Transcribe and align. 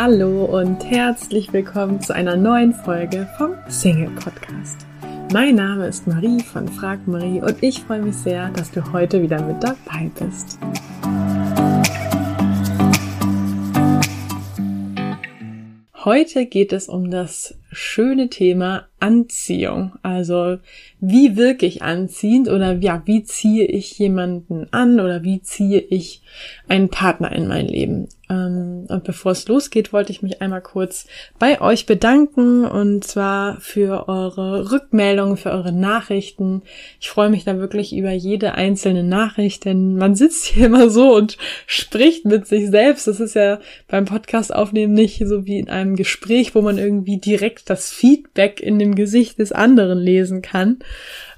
Hallo 0.00 0.44
und 0.44 0.84
herzlich 0.84 1.52
willkommen 1.52 2.00
zu 2.00 2.14
einer 2.14 2.36
neuen 2.36 2.72
Folge 2.72 3.28
vom 3.36 3.54
Single 3.66 4.10
Podcast. 4.10 4.86
Mein 5.32 5.56
Name 5.56 5.88
ist 5.88 6.06
Marie 6.06 6.40
von 6.40 6.68
Frag 6.68 7.08
Marie 7.08 7.40
und 7.40 7.60
ich 7.64 7.82
freue 7.82 8.02
mich 8.02 8.14
sehr, 8.14 8.48
dass 8.50 8.70
du 8.70 8.92
heute 8.92 9.20
wieder 9.20 9.42
mit 9.42 9.60
dabei 9.60 10.08
bist. 10.20 10.56
Heute 16.04 16.46
geht 16.46 16.72
es 16.72 16.88
um 16.88 17.10
das 17.10 17.56
schöne 17.72 18.30
Thema 18.30 18.86
Anziehung. 19.00 19.92
Also 20.02 20.58
wie 21.00 21.36
wirke 21.36 21.66
ich 21.66 21.82
anziehend 21.82 22.48
oder 22.48 22.74
ja, 22.78 23.02
wie 23.04 23.22
ziehe 23.22 23.64
ich 23.64 23.98
jemanden 23.98 24.66
an 24.72 25.00
oder 25.00 25.22
wie 25.22 25.42
ziehe 25.42 25.80
ich 25.80 26.22
einen 26.68 26.88
Partner 26.88 27.32
in 27.32 27.46
mein 27.46 27.66
Leben? 27.66 28.08
Ähm, 28.30 28.86
und 28.88 29.04
bevor 29.04 29.32
es 29.32 29.48
losgeht, 29.48 29.92
wollte 29.92 30.12
ich 30.12 30.22
mich 30.22 30.42
einmal 30.42 30.60
kurz 30.60 31.06
bei 31.38 31.60
euch 31.60 31.86
bedanken 31.86 32.64
und 32.64 33.04
zwar 33.04 33.60
für 33.60 34.08
eure 34.08 34.70
Rückmeldungen, 34.70 35.36
für 35.36 35.50
eure 35.50 35.72
Nachrichten. 35.72 36.62
Ich 37.00 37.08
freue 37.08 37.30
mich 37.30 37.44
da 37.44 37.58
wirklich 37.58 37.96
über 37.96 38.12
jede 38.12 38.54
einzelne 38.54 39.02
Nachricht, 39.02 39.64
denn 39.64 39.96
man 39.96 40.14
sitzt 40.14 40.46
hier 40.46 40.66
immer 40.66 40.90
so 40.90 41.14
und 41.14 41.38
spricht 41.66 42.24
mit 42.24 42.46
sich 42.46 42.68
selbst. 42.68 43.06
Das 43.06 43.20
ist 43.20 43.34
ja 43.34 43.60
beim 43.86 44.04
Podcast 44.04 44.54
aufnehmen 44.54 44.92
nicht 44.92 45.26
so 45.26 45.46
wie 45.46 45.58
in 45.58 45.70
einem 45.70 45.96
Gespräch, 45.96 46.54
wo 46.54 46.60
man 46.60 46.76
irgendwie 46.76 47.18
direkt 47.18 47.70
das 47.70 47.90
Feedback 47.90 48.60
in 48.60 48.78
dem 48.78 48.87
Gesicht 48.94 49.38
des 49.38 49.52
anderen 49.52 49.98
lesen 49.98 50.42
kann. 50.42 50.78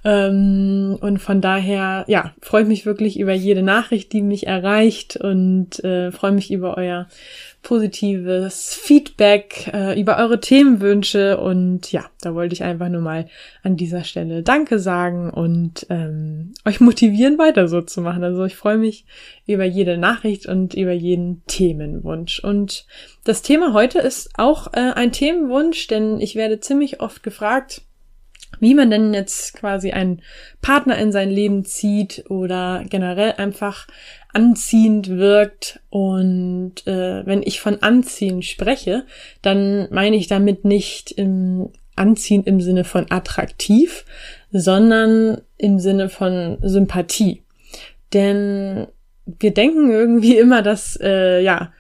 Ähm, 0.04 0.96
und 1.00 1.18
von 1.18 1.40
daher, 1.40 2.04
ja, 2.08 2.32
freue 2.40 2.64
mich 2.64 2.86
wirklich 2.86 3.18
über 3.18 3.32
jede 3.32 3.62
Nachricht, 3.62 4.12
die 4.12 4.22
mich 4.22 4.46
erreicht 4.46 5.16
und 5.16 5.82
äh, 5.84 6.10
freue 6.10 6.32
mich 6.32 6.50
über 6.50 6.76
euer 6.76 7.06
positives 7.62 8.74
Feedback, 8.74 9.70
äh, 9.72 10.00
über 10.00 10.16
eure 10.16 10.40
Themenwünsche 10.40 11.38
und 11.38 11.92
ja, 11.92 12.06
da 12.22 12.34
wollte 12.34 12.54
ich 12.54 12.62
einfach 12.62 12.88
nur 12.88 13.02
mal 13.02 13.28
an 13.62 13.76
dieser 13.76 14.04
Stelle 14.04 14.42
Danke 14.42 14.78
sagen 14.78 15.30
und 15.30 15.86
ähm, 15.90 16.54
euch 16.64 16.80
motivieren, 16.80 17.36
weiter 17.36 17.68
so 17.68 17.82
zu 17.82 18.00
machen. 18.00 18.24
Also 18.24 18.44
ich 18.46 18.56
freue 18.56 18.78
mich 18.78 19.04
über 19.46 19.64
jede 19.64 19.98
Nachricht 19.98 20.46
und 20.46 20.72
über 20.72 20.92
jeden 20.92 21.42
Themenwunsch. 21.46 22.42
Und 22.42 22.86
das 23.24 23.42
Thema 23.42 23.74
heute 23.74 23.98
ist 23.98 24.30
auch 24.38 24.72
äh, 24.72 24.92
ein 24.94 25.12
Themenwunsch, 25.12 25.86
denn 25.86 26.18
ich 26.20 26.36
werde 26.36 26.60
ziemlich 26.60 27.00
oft 27.00 27.22
gefragt, 27.22 27.82
wie 28.60 28.74
man 28.74 28.90
denn 28.90 29.12
jetzt 29.14 29.54
quasi 29.54 29.90
einen 29.90 30.22
Partner 30.62 30.96
in 30.98 31.10
sein 31.12 31.30
Leben 31.30 31.64
zieht 31.64 32.24
oder 32.28 32.84
generell 32.88 33.32
einfach 33.32 33.86
anziehend 34.32 35.08
wirkt. 35.08 35.80
Und 35.90 36.86
äh, 36.86 37.26
wenn 37.26 37.42
ich 37.42 37.60
von 37.60 37.82
anziehen 37.82 38.42
spreche, 38.42 39.04
dann 39.42 39.88
meine 39.90 40.16
ich 40.16 40.28
damit 40.28 40.64
nicht 40.64 41.10
im 41.12 41.70
Anziehen 41.96 42.44
im 42.44 42.60
Sinne 42.60 42.84
von 42.84 43.10
attraktiv, 43.10 44.04
sondern 44.52 45.40
im 45.58 45.78
Sinne 45.78 46.08
von 46.08 46.58
Sympathie. 46.62 47.42
Denn 48.12 48.86
wir 49.26 49.52
denken 49.52 49.90
irgendwie 49.90 50.38
immer, 50.38 50.62
dass 50.62 50.98
äh, 51.00 51.42
ja 51.42 51.72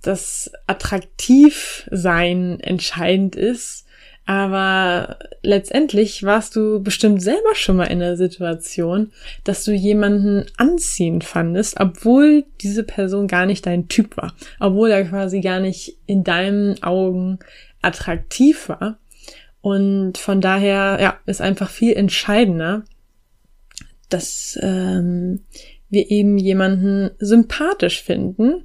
das 0.00 0.50
Attraktivsein 0.66 2.58
entscheidend 2.60 3.36
ist 3.36 3.86
aber 4.24 5.18
letztendlich 5.42 6.22
warst 6.22 6.54
du 6.54 6.80
bestimmt 6.80 7.20
selber 7.22 7.54
schon 7.54 7.76
mal 7.76 7.86
in 7.86 7.98
der 7.98 8.16
Situation, 8.16 9.10
dass 9.42 9.64
du 9.64 9.72
jemanden 9.72 10.46
anziehend 10.56 11.24
fandest, 11.24 11.80
obwohl 11.80 12.44
diese 12.60 12.84
Person 12.84 13.26
gar 13.26 13.46
nicht 13.46 13.66
dein 13.66 13.88
Typ 13.88 14.16
war, 14.16 14.34
obwohl 14.60 14.90
er 14.90 15.04
quasi 15.04 15.40
gar 15.40 15.58
nicht 15.58 15.98
in 16.06 16.22
deinen 16.22 16.80
Augen 16.82 17.40
attraktiv 17.80 18.68
war. 18.68 18.98
Und 19.60 20.18
von 20.18 20.40
daher, 20.40 20.98
ja, 21.00 21.18
ist 21.26 21.40
einfach 21.40 21.70
viel 21.70 21.94
entscheidender, 21.94 22.84
dass 24.08 24.58
ähm, 24.62 25.40
wir 25.88 26.10
eben 26.10 26.38
jemanden 26.38 27.10
sympathisch 27.18 28.02
finden 28.02 28.64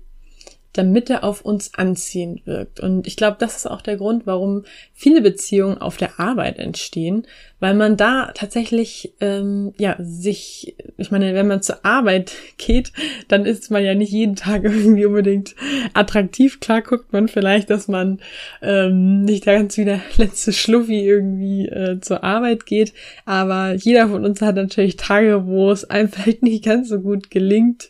damit 0.73 1.09
er 1.09 1.23
auf 1.23 1.41
uns 1.41 1.73
anziehend 1.73 2.45
wirkt. 2.45 2.79
Und 2.79 3.07
ich 3.07 3.15
glaube, 3.15 3.37
das 3.39 3.57
ist 3.57 3.65
auch 3.65 3.81
der 3.81 3.97
Grund, 3.97 4.27
warum 4.27 4.63
viele 4.93 5.21
Beziehungen 5.21 5.79
auf 5.79 5.97
der 5.97 6.19
Arbeit 6.19 6.59
entstehen, 6.59 7.25
weil 7.59 7.73
man 7.73 7.97
da 7.97 8.31
tatsächlich 8.33 9.13
ähm, 9.19 9.73
ja 9.77 9.95
sich, 9.99 10.75
ich 10.97 11.11
meine, 11.11 11.33
wenn 11.33 11.47
man 11.47 11.61
zur 11.61 11.83
Arbeit 11.83 12.33
geht, 12.57 12.91
dann 13.27 13.45
ist 13.45 13.71
man 13.71 13.83
ja 13.83 13.95
nicht 13.95 14.11
jeden 14.11 14.35
Tag 14.35 14.63
irgendwie 14.65 15.05
unbedingt 15.05 15.55
attraktiv. 15.93 16.59
Klar 16.59 16.81
guckt 16.81 17.13
man 17.13 17.27
vielleicht, 17.27 17.69
dass 17.69 17.87
man 17.87 18.19
ähm, 18.61 19.23
nicht 19.23 19.45
ganz 19.45 19.77
wie 19.77 19.85
der 19.85 20.01
letzte 20.17 20.53
Schluffi 20.53 21.05
irgendwie 21.05 21.67
äh, 21.67 21.99
zur 21.99 22.23
Arbeit 22.23 22.65
geht, 22.65 22.93
aber 23.25 23.73
jeder 23.73 24.09
von 24.09 24.25
uns 24.25 24.41
hat 24.41 24.55
natürlich 24.55 24.97
Tage, 24.97 25.45
wo 25.45 25.71
es 25.71 25.89
einem 25.89 26.09
vielleicht 26.09 26.43
nicht 26.43 26.63
ganz 26.63 26.89
so 26.89 26.99
gut 26.99 27.29
gelingt, 27.29 27.89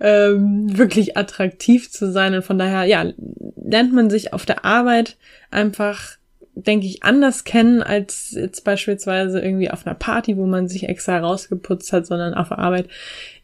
ähm, 0.00 0.76
wirklich 0.76 1.16
attraktiv 1.16 1.90
zu 1.90 2.10
sein 2.10 2.34
und 2.34 2.44
von 2.44 2.58
daher 2.58 2.84
ja 2.84 3.12
lernt 3.56 3.92
man 3.92 4.10
sich 4.10 4.32
auf 4.32 4.46
der 4.46 4.64
Arbeit 4.64 5.16
einfach 5.50 6.18
denke 6.54 6.86
ich, 6.86 7.02
anders 7.02 7.44
kennen 7.44 7.82
als 7.82 8.32
jetzt 8.32 8.64
beispielsweise 8.64 9.40
irgendwie 9.40 9.70
auf 9.70 9.86
einer 9.86 9.94
Party, 9.94 10.36
wo 10.36 10.46
man 10.46 10.68
sich 10.68 10.88
extra 10.88 11.18
rausgeputzt 11.18 11.92
hat, 11.92 12.06
sondern 12.06 12.34
auf 12.34 12.48
der 12.48 12.58
Arbeit 12.58 12.88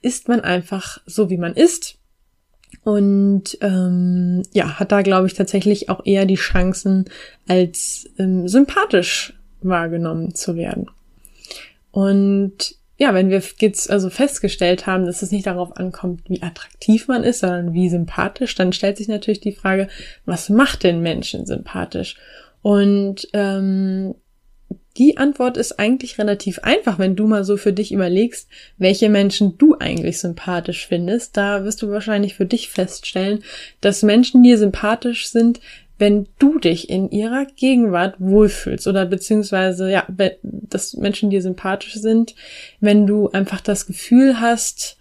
ist 0.01 0.29
man 0.29 0.41
einfach 0.41 1.01
so, 1.07 1.31
wie 1.31 1.37
man 1.37 1.55
ist. 1.55 1.97
Und 2.85 3.59
ähm, 3.63 4.43
ja, 4.53 4.79
hat 4.79 4.93
da, 4.93 5.03
glaube 5.03 5.27
ich, 5.27 5.35
tatsächlich 5.35 5.89
auch 5.89 6.07
eher 6.07 6.25
die 6.25 6.37
Chancen, 6.37 7.07
als 7.49 8.09
ähm, 8.19 8.47
sympathisch 8.47 9.35
wahrgenommen 9.61 10.35
zu 10.35 10.55
werden. 10.55 10.89
Und 11.91 12.77
ja, 12.97 13.15
wenn 13.15 13.31
wir 13.31 13.43
jetzt 13.59 13.91
also 13.91 14.11
festgestellt 14.11 14.87
haben, 14.87 15.07
dass 15.07 15.23
es 15.23 15.33
nicht 15.33 15.47
darauf 15.47 15.77
ankommt, 15.79 16.23
wie 16.29 16.43
attraktiv 16.43 17.09
man 17.09 17.25
ist, 17.25 17.41
sondern 17.41 17.73
wie 17.73 17.89
sympathisch, 17.89 18.55
dann 18.55 18.73
stellt 18.73 18.99
sich 18.99 19.09
natürlich 19.09 19.41
die 19.41 19.53
Frage, 19.53 19.89
was 20.27 20.51
macht 20.51 20.85
den 20.85 21.01
Menschen 21.01 21.47
sympathisch? 21.47 22.17
Und 22.63 23.29
ähm, 23.33 24.15
die 24.97 25.17
Antwort 25.17 25.57
ist 25.57 25.79
eigentlich 25.79 26.19
relativ 26.19 26.59
einfach, 26.61 26.99
wenn 26.99 27.17
du 27.17 27.27
mal 27.27 27.45
so 27.45 27.57
für 27.57 27.73
dich 27.73 27.93
überlegst, 27.93 28.49
welche 28.77 29.09
Menschen 29.09 29.57
du 29.57 29.77
eigentlich 29.79 30.19
sympathisch 30.19 30.87
findest. 30.87 31.37
Da 31.37 31.65
wirst 31.65 31.81
du 31.83 31.91
wahrscheinlich 31.91 32.35
für 32.35 32.47
dich 32.47 32.69
feststellen, 32.69 33.43
dass 33.81 34.03
Menschen 34.03 34.43
dir 34.43 34.59
sympathisch 34.59 35.29
sind, 35.29 35.61
wenn 35.99 36.27
du 36.39 36.59
dich 36.59 36.89
in 36.89 37.11
ihrer 37.11 37.45
Gegenwart 37.45 38.17
wohlfühlst 38.19 38.87
oder 38.89 39.07
beziehungsweise, 39.07 39.91
ja, 39.91 40.07
dass 40.43 40.95
Menschen 40.95 41.31
dir 41.31 41.43
sympathisch 41.43 41.95
sind, 41.95 42.35
wenn 42.81 43.07
du 43.07 43.29
einfach 43.31 43.61
das 43.61 43.87
Gefühl 43.87 44.41
hast, 44.41 44.97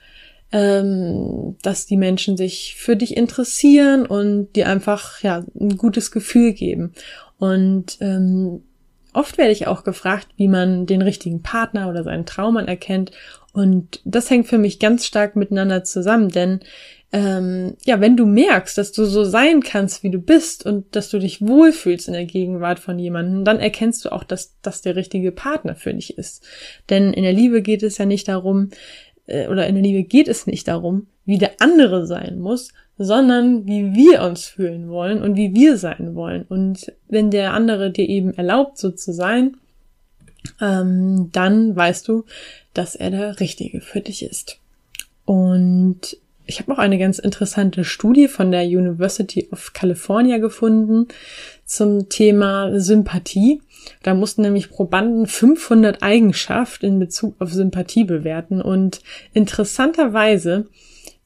ähm, 0.52 1.56
dass 1.62 1.86
die 1.86 1.98
Menschen 1.98 2.36
sich 2.36 2.76
für 2.78 2.96
dich 2.96 3.16
interessieren 3.16 4.06
und 4.06 4.54
dir 4.56 4.68
einfach, 4.68 5.22
ja, 5.22 5.46
ein 5.60 5.78
gutes 5.78 6.12
Gefühl 6.12 6.54
geben. 6.54 6.94
Und 7.40 7.98
ähm, 8.02 8.62
oft 9.14 9.38
werde 9.38 9.52
ich 9.52 9.68
auch 9.68 9.84
gefragt, 9.84 10.28
wie 10.38 10.48
man 10.48 10.86
den 10.86 11.02
richtigen 11.02 11.42
Partner 11.42 11.90
oder 11.90 12.04
seinen 12.04 12.26
Traummann 12.26 12.68
erkennt. 12.68 13.12
Und 13.54 14.02
das 14.06 14.30
hängt 14.30 14.48
für 14.48 14.60
mich 14.60 14.80
ganz 14.80 15.06
stark 15.06 15.36
miteinander 15.36 15.84
zusammen, 15.84 16.30
denn 16.30 16.60
ähm, 17.12 17.76
ja, 17.86 18.00
wenn 18.02 18.16
du 18.16 18.28
merkst, 18.28 18.78
dass 18.78 18.92
du 18.92 19.06
so 19.06 19.24
sein 19.24 19.62
kannst, 19.62 20.04
wie 20.04 20.12
du 20.12 20.20
bist 20.20 20.64
und 20.66 20.96
dass 20.96 21.10
du 21.10 21.18
dich 21.18 21.42
wohlfühlst 21.42 22.08
in 22.08 22.14
der 22.14 22.26
Gegenwart 22.26 22.78
von 22.78 23.00
jemandem, 23.00 23.46
dann 23.46 23.60
erkennst 23.60 24.06
du 24.06 24.12
auch, 24.12 24.24
dass 24.24 24.56
das 24.62 24.84
der 24.84 24.96
richtige 24.96 25.32
Partner 25.32 25.74
für 25.74 25.94
dich 25.94 26.20
ist. 26.20 26.46
Denn 26.90 27.12
in 27.14 27.24
der 27.24 27.34
Liebe 27.34 27.64
geht 27.64 27.82
es 27.82 27.98
ja 27.98 28.06
nicht 28.06 28.28
darum, 28.28 28.70
äh, 29.26 29.48
oder 29.48 29.66
in 29.66 29.74
der 29.74 29.84
Liebe 29.84 30.04
geht 30.04 30.28
es 30.28 30.46
nicht 30.46 30.68
darum, 30.68 31.08
wie 31.26 31.40
der 31.40 31.54
andere 31.60 32.06
sein 32.06 32.38
muss, 32.38 32.74
sondern 33.00 33.66
wie 33.66 33.94
wir 33.96 34.22
uns 34.24 34.46
fühlen 34.46 34.90
wollen 34.90 35.24
und 35.24 35.38
wie 35.38 35.56
wir 35.56 35.78
sein 35.78 36.16
wollen. 36.16 36.44
Und 36.44 36.92
wenn 37.08 37.32
der 37.32 37.54
andere 37.54 37.92
dir 37.92 38.08
eben 38.08 38.34
erlaubt, 38.34 38.78
so 38.78 38.92
zu 38.92 39.14
sein, 39.14 39.56
ähm, 40.60 41.30
dann 41.32 41.76
weißt 41.76 42.08
du, 42.10 42.26
dass 42.74 42.96
er 42.96 43.10
der 43.10 43.40
Richtige 43.40 43.80
für 43.80 44.02
dich 44.02 44.24
ist. 44.24 44.60
Und 45.24 46.18
ich 46.46 46.60
habe 46.60 46.74
auch 46.74 46.78
eine 46.78 46.98
ganz 46.98 47.20
interessante 47.20 47.86
Studie 47.86 48.28
von 48.28 48.52
der 48.52 48.64
University 48.64 49.48
of 49.52 49.72
California 49.74 50.40
gefunden 50.40 51.08
zum 51.64 52.10
Thema 52.10 52.78
Sympathie. 52.80 53.62
Da 54.04 54.14
mussten 54.14 54.42
nämlich 54.42 54.70
Probanden 54.70 55.26
500 55.26 56.04
Eigenschaften 56.04 56.86
in 56.86 57.00
Bezug 57.00 57.40
auf 57.40 57.54
Sympathie 57.54 58.04
bewerten 58.04 58.62
und 58.62 59.00
interessanterweise 59.34 60.66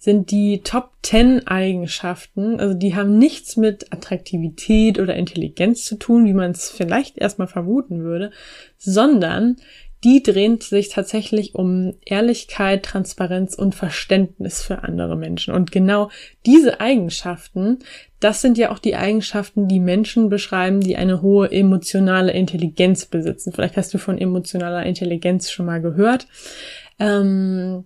sind 0.03 0.31
die 0.31 0.63
Top 0.63 0.89
10 1.03 1.47
Eigenschaften, 1.47 2.59
also 2.59 2.73
die 2.73 2.93
haben 2.93 3.17
nichts 3.17 3.55
mit 3.55 3.93
Attraktivität 3.93 4.99
oder 4.99 5.15
Intelligenz 5.15 5.85
zu 5.85 5.95
tun, 5.95 6.25
wie 6.25 6.33
man 6.33 6.51
es 6.51 6.69
vielleicht 6.69 7.17
erstmal 7.17 7.47
vermuten 7.47 8.03
würde, 8.03 8.31
sondern 8.77 9.55
die 10.03 10.21
dreht 10.21 10.63
sich 10.63 10.89
tatsächlich 10.89 11.55
um 11.55 11.93
Ehrlichkeit, 12.03 12.83
Transparenz 12.83 13.55
und 13.55 13.75
Verständnis 13.75 14.61
für 14.61 14.83
andere 14.83 15.15
Menschen. 15.15 15.53
Und 15.53 15.71
genau 15.71 16.09
diese 16.45 16.81
Eigenschaften, 16.81 17.79
das 18.19 18.41
sind 18.41 18.57
ja 18.57 18.73
auch 18.73 18.79
die 18.79 18.97
Eigenschaften, 18.97 19.69
die 19.69 19.79
Menschen 19.79 20.27
beschreiben, 20.27 20.81
die 20.81 20.97
eine 20.97 21.21
hohe 21.21 21.49
emotionale 21.49 22.33
Intelligenz 22.33 23.05
besitzen. 23.05 23.53
Vielleicht 23.53 23.77
hast 23.77 23.93
du 23.93 23.99
von 23.99 24.17
emotionaler 24.17 24.85
Intelligenz 24.85 25.49
schon 25.49 25.65
mal 25.65 25.81
gehört. 25.81 26.27
Ähm, 26.99 27.85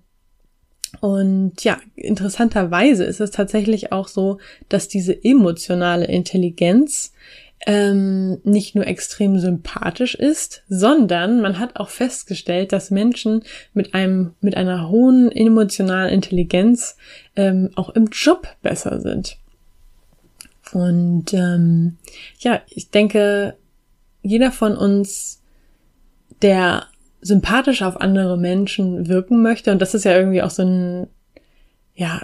und 1.01 1.63
ja, 1.63 1.77
interessanterweise 1.95 3.03
ist 3.03 3.19
es 3.19 3.31
tatsächlich 3.31 3.91
auch 3.91 4.07
so, 4.07 4.39
dass 4.69 4.87
diese 4.87 5.23
emotionale 5.23 6.05
Intelligenz 6.05 7.13
ähm, 7.65 8.39
nicht 8.43 8.75
nur 8.75 8.85
extrem 8.85 9.39
sympathisch 9.39 10.15
ist, 10.15 10.63
sondern 10.69 11.41
man 11.41 11.59
hat 11.59 11.75
auch 11.77 11.89
festgestellt, 11.89 12.71
dass 12.71 12.91
Menschen 12.91 13.43
mit 13.73 13.93
einem 13.93 14.33
mit 14.41 14.55
einer 14.55 14.89
hohen 14.89 15.31
emotionalen 15.31 16.13
Intelligenz 16.13 16.97
ähm, 17.35 17.71
auch 17.75 17.89
im 17.89 18.07
Job 18.07 18.47
besser 18.61 19.01
sind. 19.01 19.37
Und 20.71 21.33
ähm, 21.33 21.97
ja, 22.39 22.61
ich 22.69 22.89
denke, 22.89 23.57
jeder 24.21 24.51
von 24.51 24.75
uns, 24.77 25.41
der 26.41 26.87
sympathisch 27.21 27.81
auf 27.81 27.99
andere 27.99 28.37
Menschen 28.37 29.07
wirken 29.07 29.41
möchte, 29.41 29.71
und 29.71 29.81
das 29.81 29.93
ist 29.93 30.05
ja 30.05 30.15
irgendwie 30.15 30.41
auch 30.41 30.49
so 30.49 30.63
ein, 30.63 31.07
ja, 31.95 32.21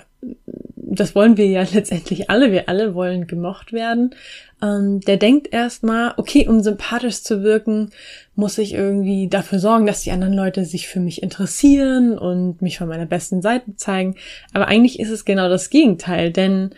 das 0.76 1.16
wollen 1.16 1.38
wir 1.38 1.48
ja 1.48 1.66
letztendlich 1.74 2.30
alle, 2.30 2.52
wir 2.52 2.70
alle 2.70 2.96
wollen 2.96 3.28
gemocht 3.28 3.74
werden, 3.74 4.16
ähm, 4.62 5.02
der 5.02 5.18
denkt 5.18 5.52
erstmal, 5.52 6.14
okay, 6.18 6.48
um 6.48 6.62
sympathisch 6.62 7.22
zu 7.22 7.44
wirken, 7.44 7.90
muss 8.36 8.58
ich 8.58 8.74
irgendwie 8.74 9.28
dafür 9.28 9.60
sorgen, 9.60 9.86
dass 9.86 10.02
die 10.02 10.12
anderen 10.12 10.34
Leute 10.34 10.66
sich 10.66 10.88
für 10.88 11.00
mich 11.00 11.22
interessieren 11.22 12.18
und 12.18 12.62
mich 12.62 12.78
von 12.78 12.88
meiner 12.88 13.06
besten 13.06 13.42
Seite 13.42 13.76
zeigen. 13.76 14.16
Aber 14.54 14.68
eigentlich 14.68 15.00
ist 15.00 15.10
es 15.10 15.26
genau 15.26 15.50
das 15.50 15.70
Gegenteil, 15.70 16.32
denn 16.32 16.72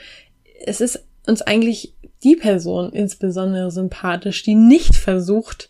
es 0.66 0.82
ist 0.82 1.04
uns 1.28 1.42
eigentlich 1.42 1.94
die 2.24 2.36
Person 2.36 2.92
insbesondere 2.92 3.70
sympathisch, 3.72 4.44
die 4.44 4.56
nicht 4.56 4.96
versucht, 4.96 5.70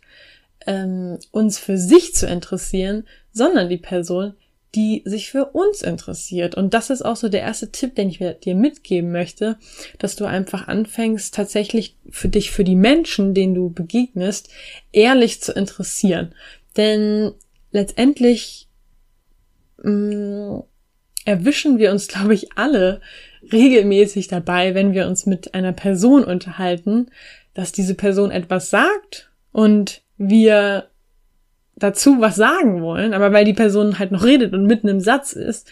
ähm, 0.65 1.19
uns 1.31 1.59
für 1.59 1.77
sich 1.77 2.15
zu 2.15 2.27
interessieren, 2.27 3.05
sondern 3.31 3.69
die 3.69 3.77
Person, 3.77 4.33
die 4.75 5.03
sich 5.05 5.31
für 5.31 5.45
uns 5.45 5.81
interessiert. 5.81 6.55
Und 6.55 6.73
das 6.73 6.89
ist 6.89 7.03
auch 7.03 7.15
so 7.15 7.29
der 7.29 7.41
erste 7.41 7.71
Tipp, 7.71 7.95
den 7.95 8.09
ich 8.09 8.19
dir 8.43 8.55
mitgeben 8.55 9.11
möchte, 9.11 9.57
dass 9.99 10.15
du 10.15 10.25
einfach 10.25 10.67
anfängst, 10.67 11.33
tatsächlich 11.33 11.97
für 12.09 12.27
dich, 12.27 12.51
für 12.51 12.65
die 12.65 12.75
Menschen, 12.75 13.33
denen 13.33 13.55
du 13.55 13.69
begegnest, 13.69 14.49
ehrlich 14.91 15.41
zu 15.41 15.53
interessieren. 15.53 16.35
Denn 16.75 17.31
letztendlich 17.71 18.67
mh, 19.81 19.91
mm, 19.91 20.63
erwischen 21.23 21.77
wir 21.77 21.91
uns, 21.91 22.07
glaube 22.09 22.33
ich, 22.33 22.57
alle 22.57 23.01
regelmäßig 23.51 24.27
dabei, 24.27 24.75
wenn 24.75 24.93
wir 24.93 25.07
uns 25.07 25.25
mit 25.25 25.53
einer 25.53 25.73
Person 25.73 26.23
unterhalten, 26.23 27.11
dass 27.53 27.71
diese 27.71 27.95
Person 27.95 28.31
etwas 28.31 28.69
sagt 28.69 29.31
und 29.51 30.01
wir 30.17 30.89
dazu 31.75 32.21
was 32.21 32.35
sagen 32.35 32.81
wollen, 32.81 33.13
aber 33.13 33.33
weil 33.33 33.45
die 33.45 33.53
Person 33.53 33.99
halt 33.99 34.11
noch 34.11 34.23
redet 34.23 34.53
und 34.53 34.65
mitten 34.65 34.87
im 34.87 35.01
Satz 35.01 35.33
ist, 35.33 35.69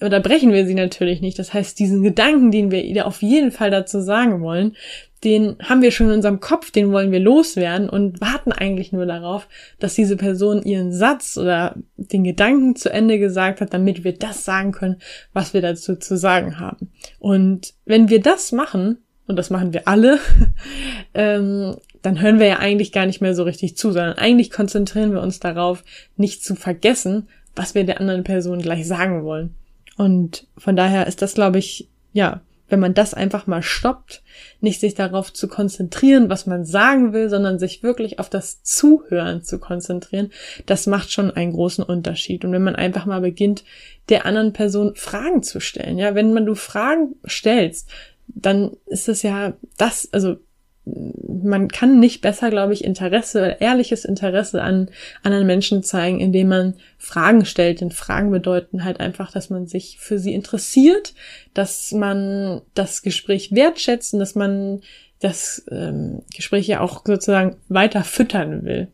unterbrechen 0.00 0.52
wir 0.52 0.66
sie 0.66 0.74
natürlich 0.74 1.20
nicht. 1.20 1.38
Das 1.38 1.52
heißt, 1.54 1.78
diesen 1.78 2.02
Gedanken, 2.02 2.50
den 2.50 2.70
wir 2.70 2.84
ihr 2.84 3.06
auf 3.06 3.22
jeden 3.22 3.50
Fall 3.50 3.70
dazu 3.70 4.00
sagen 4.00 4.40
wollen, 4.42 4.76
den 5.24 5.56
haben 5.60 5.82
wir 5.82 5.90
schon 5.90 6.08
in 6.08 6.14
unserem 6.14 6.38
Kopf, 6.38 6.70
den 6.70 6.92
wollen 6.92 7.10
wir 7.10 7.18
loswerden 7.18 7.88
und 7.88 8.20
warten 8.20 8.52
eigentlich 8.52 8.92
nur 8.92 9.04
darauf, 9.04 9.48
dass 9.80 9.94
diese 9.94 10.16
Person 10.16 10.62
ihren 10.62 10.92
Satz 10.92 11.36
oder 11.36 11.74
den 11.96 12.22
Gedanken 12.22 12.76
zu 12.76 12.90
Ende 12.92 13.18
gesagt 13.18 13.60
hat, 13.60 13.74
damit 13.74 14.04
wir 14.04 14.12
das 14.12 14.44
sagen 14.44 14.70
können, 14.70 14.98
was 15.32 15.54
wir 15.54 15.62
dazu 15.62 15.96
zu 15.96 16.16
sagen 16.16 16.60
haben. 16.60 16.92
Und 17.18 17.74
wenn 17.84 18.08
wir 18.08 18.20
das 18.20 18.52
machen, 18.52 18.98
und 19.28 19.36
das 19.36 19.50
machen 19.50 19.72
wir 19.72 19.86
alle, 19.86 20.18
ähm, 21.14 21.76
dann 22.02 22.20
hören 22.20 22.40
wir 22.40 22.46
ja 22.46 22.58
eigentlich 22.58 22.90
gar 22.90 23.06
nicht 23.06 23.20
mehr 23.20 23.34
so 23.34 23.44
richtig 23.44 23.76
zu, 23.76 23.92
sondern 23.92 24.18
eigentlich 24.18 24.50
konzentrieren 24.50 25.12
wir 25.12 25.22
uns 25.22 25.38
darauf, 25.38 25.84
nicht 26.16 26.42
zu 26.42 26.56
vergessen, 26.56 27.28
was 27.54 27.74
wir 27.74 27.84
der 27.84 28.00
anderen 28.00 28.24
Person 28.24 28.60
gleich 28.60 28.86
sagen 28.86 29.24
wollen. 29.24 29.54
Und 29.96 30.46
von 30.56 30.76
daher 30.76 31.06
ist 31.06 31.22
das, 31.22 31.34
glaube 31.34 31.58
ich, 31.58 31.88
ja, 32.12 32.40
wenn 32.68 32.80
man 32.80 32.94
das 32.94 33.14
einfach 33.14 33.46
mal 33.46 33.62
stoppt, 33.62 34.22
nicht 34.60 34.80
sich 34.80 34.94
darauf 34.94 35.32
zu 35.32 35.48
konzentrieren, 35.48 36.28
was 36.28 36.46
man 36.46 36.64
sagen 36.64 37.12
will, 37.12 37.30
sondern 37.30 37.58
sich 37.58 37.82
wirklich 37.82 38.18
auf 38.18 38.28
das 38.28 38.62
Zuhören 38.62 39.42
zu 39.42 39.58
konzentrieren, 39.58 40.30
das 40.66 40.86
macht 40.86 41.10
schon 41.10 41.30
einen 41.30 41.52
großen 41.52 41.82
Unterschied. 41.82 42.44
Und 42.44 42.52
wenn 42.52 42.62
man 42.62 42.76
einfach 42.76 43.06
mal 43.06 43.20
beginnt, 43.20 43.64
der 44.08 44.26
anderen 44.26 44.52
Person 44.52 44.94
Fragen 44.94 45.42
zu 45.42 45.60
stellen, 45.60 45.98
ja, 45.98 46.14
wenn 46.14 46.34
man 46.34 46.46
du 46.46 46.54
Fragen 46.54 47.16
stellst, 47.26 47.88
dann 48.28 48.76
ist 48.86 49.08
es 49.08 49.22
ja 49.22 49.54
das, 49.76 50.08
also 50.12 50.36
man 51.42 51.68
kann 51.68 52.00
nicht 52.00 52.20
besser, 52.20 52.50
glaube 52.50 52.72
ich, 52.72 52.84
Interesse, 52.84 53.56
ehrliches 53.60 54.04
Interesse 54.04 54.62
an 54.62 54.90
anderen 55.22 55.46
Menschen 55.46 55.82
zeigen, 55.82 56.20
indem 56.20 56.48
man 56.48 56.74
Fragen 56.96 57.44
stellt. 57.44 57.80
Denn 57.80 57.90
Fragen 57.90 58.30
bedeuten 58.30 58.84
halt 58.84 59.00
einfach, 59.00 59.30
dass 59.30 59.50
man 59.50 59.66
sich 59.66 59.98
für 59.98 60.18
sie 60.18 60.34
interessiert, 60.34 61.14
dass 61.54 61.92
man 61.92 62.62
das 62.74 63.02
Gespräch 63.02 63.52
wertschätzt 63.52 64.14
und 64.14 64.20
dass 64.20 64.34
man 64.34 64.80
das 65.20 65.64
ähm, 65.70 66.22
Gespräch 66.34 66.66
ja 66.66 66.80
auch 66.80 67.02
sozusagen 67.04 67.56
weiter 67.68 68.04
füttern 68.04 68.64
will. 68.64 68.88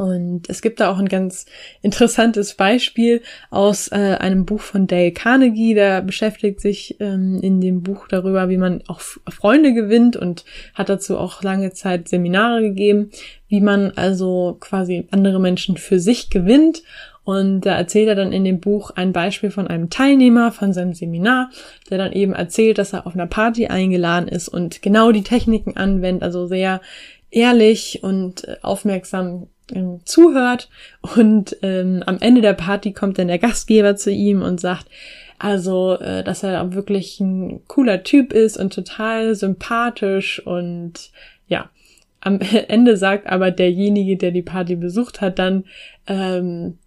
Und 0.00 0.48
es 0.48 0.62
gibt 0.62 0.80
da 0.80 0.90
auch 0.90 0.98
ein 0.98 1.10
ganz 1.10 1.44
interessantes 1.82 2.54
Beispiel 2.54 3.20
aus 3.50 3.88
äh, 3.88 4.16
einem 4.18 4.46
Buch 4.46 4.62
von 4.62 4.86
Dale 4.86 5.12
Carnegie, 5.12 5.74
der 5.74 6.00
beschäftigt 6.00 6.62
sich 6.62 6.96
ähm, 7.00 7.38
in 7.42 7.60
dem 7.60 7.82
Buch 7.82 8.08
darüber, 8.08 8.48
wie 8.48 8.56
man 8.56 8.82
auch 8.88 9.00
Freunde 9.00 9.74
gewinnt 9.74 10.16
und 10.16 10.46
hat 10.72 10.88
dazu 10.88 11.18
auch 11.18 11.42
lange 11.42 11.72
Zeit 11.72 12.08
Seminare 12.08 12.62
gegeben, 12.62 13.10
wie 13.48 13.60
man 13.60 13.90
also 13.90 14.56
quasi 14.58 15.06
andere 15.10 15.38
Menschen 15.38 15.76
für 15.76 16.00
sich 16.00 16.30
gewinnt. 16.30 16.82
Und 17.22 17.60
da 17.66 17.76
erzählt 17.76 18.08
er 18.08 18.14
dann 18.14 18.32
in 18.32 18.44
dem 18.44 18.58
Buch 18.58 18.92
ein 18.92 19.12
Beispiel 19.12 19.50
von 19.50 19.66
einem 19.66 19.90
Teilnehmer 19.90 20.50
von 20.50 20.72
seinem 20.72 20.94
Seminar, 20.94 21.50
der 21.90 21.98
dann 21.98 22.12
eben 22.12 22.32
erzählt, 22.32 22.78
dass 22.78 22.94
er 22.94 23.06
auf 23.06 23.12
einer 23.12 23.26
Party 23.26 23.66
eingeladen 23.66 24.28
ist 24.28 24.48
und 24.48 24.80
genau 24.80 25.12
die 25.12 25.24
Techniken 25.24 25.76
anwendet, 25.76 26.22
also 26.22 26.46
sehr 26.46 26.80
ehrlich 27.30 28.00
und 28.02 28.48
äh, 28.48 28.56
aufmerksam 28.62 29.48
ähm, 29.74 30.00
zuhört 30.04 30.68
und 31.16 31.56
ähm, 31.62 32.02
am 32.06 32.18
Ende 32.20 32.40
der 32.40 32.54
Party 32.54 32.92
kommt 32.92 33.18
dann 33.18 33.28
der 33.28 33.38
Gastgeber 33.38 33.96
zu 33.96 34.10
ihm 34.10 34.42
und 34.42 34.60
sagt, 34.60 34.86
also, 35.38 35.98
äh, 35.98 36.22
dass 36.22 36.42
er 36.42 36.74
wirklich 36.74 37.18
ein 37.18 37.62
cooler 37.66 38.02
Typ 38.02 38.34
ist 38.34 38.58
und 38.58 38.74
total 38.74 39.34
sympathisch 39.34 40.44
und 40.46 41.10
ja, 41.48 41.70
am 42.20 42.40
Ende 42.68 42.96
sagt 42.96 43.26
aber 43.26 43.50
derjenige, 43.50 44.16
der 44.16 44.32
die 44.32 44.42
Party 44.42 44.76
besucht 44.76 45.20
hat, 45.22 45.38
dann, 45.38 45.64
ähm, 46.06 46.78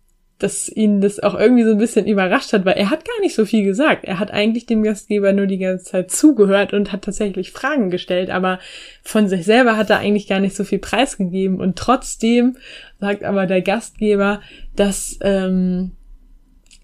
dass 0.43 0.67
ihn 0.67 0.99
das 0.99 1.21
auch 1.21 1.39
irgendwie 1.39 1.63
so 1.63 1.71
ein 1.71 1.77
bisschen 1.77 2.05
überrascht 2.05 2.51
hat, 2.51 2.65
weil 2.65 2.75
er 2.75 2.89
hat 2.89 3.05
gar 3.05 3.17
nicht 3.21 3.33
so 3.33 3.45
viel 3.45 3.63
gesagt. 3.63 4.03
Er 4.03 4.19
hat 4.19 4.31
eigentlich 4.31 4.65
dem 4.65 4.83
Gastgeber 4.83 5.31
nur 5.31 5.47
die 5.47 5.57
ganze 5.57 5.85
Zeit 5.85 6.11
zugehört 6.11 6.73
und 6.73 6.91
hat 6.91 7.03
tatsächlich 7.03 7.53
Fragen 7.53 7.89
gestellt, 7.89 8.29
aber 8.29 8.59
von 9.03 9.29
sich 9.29 9.45
selber 9.45 9.77
hat 9.77 9.89
er 9.89 9.99
eigentlich 9.99 10.27
gar 10.27 10.41
nicht 10.41 10.53
so 10.53 10.65
viel 10.65 10.79
preisgegeben 10.79 11.61
und 11.61 11.77
trotzdem 11.77 12.57
sagt 12.99 13.23
aber 13.23 13.45
der 13.45 13.61
Gastgeber, 13.61 14.41
dass 14.75 15.17
ähm, 15.21 15.91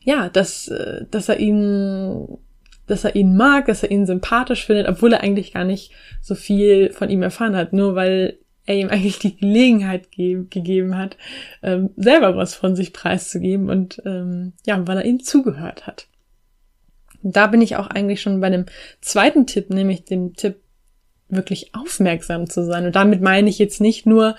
ja, 0.06 0.30
dass 0.30 0.70
äh, 0.70 1.04
dass 1.12 1.28
er 1.28 1.42
ihn 1.42 2.38
dass 2.88 3.04
er 3.04 3.14
ihn 3.14 3.36
mag, 3.36 3.66
dass 3.66 3.84
er 3.84 3.92
ihn 3.92 4.06
sympathisch 4.06 4.66
findet, 4.66 4.88
obwohl 4.88 5.12
er 5.12 5.22
eigentlich 5.22 5.52
gar 5.52 5.66
nicht 5.66 5.92
so 6.22 6.34
viel 6.34 6.94
von 6.94 7.10
ihm 7.10 7.24
erfahren 7.24 7.58
hat, 7.58 7.74
nur 7.74 7.96
weil 7.96 8.38
er 8.70 8.76
ihm 8.76 8.90
eigentlich 8.90 9.18
die 9.18 9.36
Gelegenheit 9.36 10.12
ge 10.12 10.46
gegeben 10.50 10.96
hat, 10.96 11.18
ähm, 11.64 11.90
selber 11.98 12.38
was 12.38 12.54
von 12.54 12.76
sich 12.76 12.94
preiszugeben 12.94 13.70
und 13.70 14.02
ähm, 14.06 14.54
ja, 14.66 14.88
weil 14.88 14.98
er 14.98 15.06
ihm 15.06 15.22
zugehört 15.22 15.88
hat. 15.88 16.08
Da 17.24 17.48
bin 17.48 17.62
ich 17.62 17.76
auch 17.76 17.88
eigentlich 17.88 18.22
schon 18.22 18.40
bei 18.40 18.50
dem 18.50 18.66
zweiten 19.02 19.48
Tipp, 19.48 19.72
nämlich 19.72 20.06
dem 20.06 20.36
Tipp, 20.36 20.62
wirklich 21.32 21.76
aufmerksam 21.76 22.50
zu 22.50 22.66
sein. 22.66 22.88
Und 22.88 22.96
damit 22.96 23.22
meine 23.22 23.50
ich 23.50 23.60
jetzt 23.60 23.82
nicht 23.82 24.08
nur, 24.08 24.36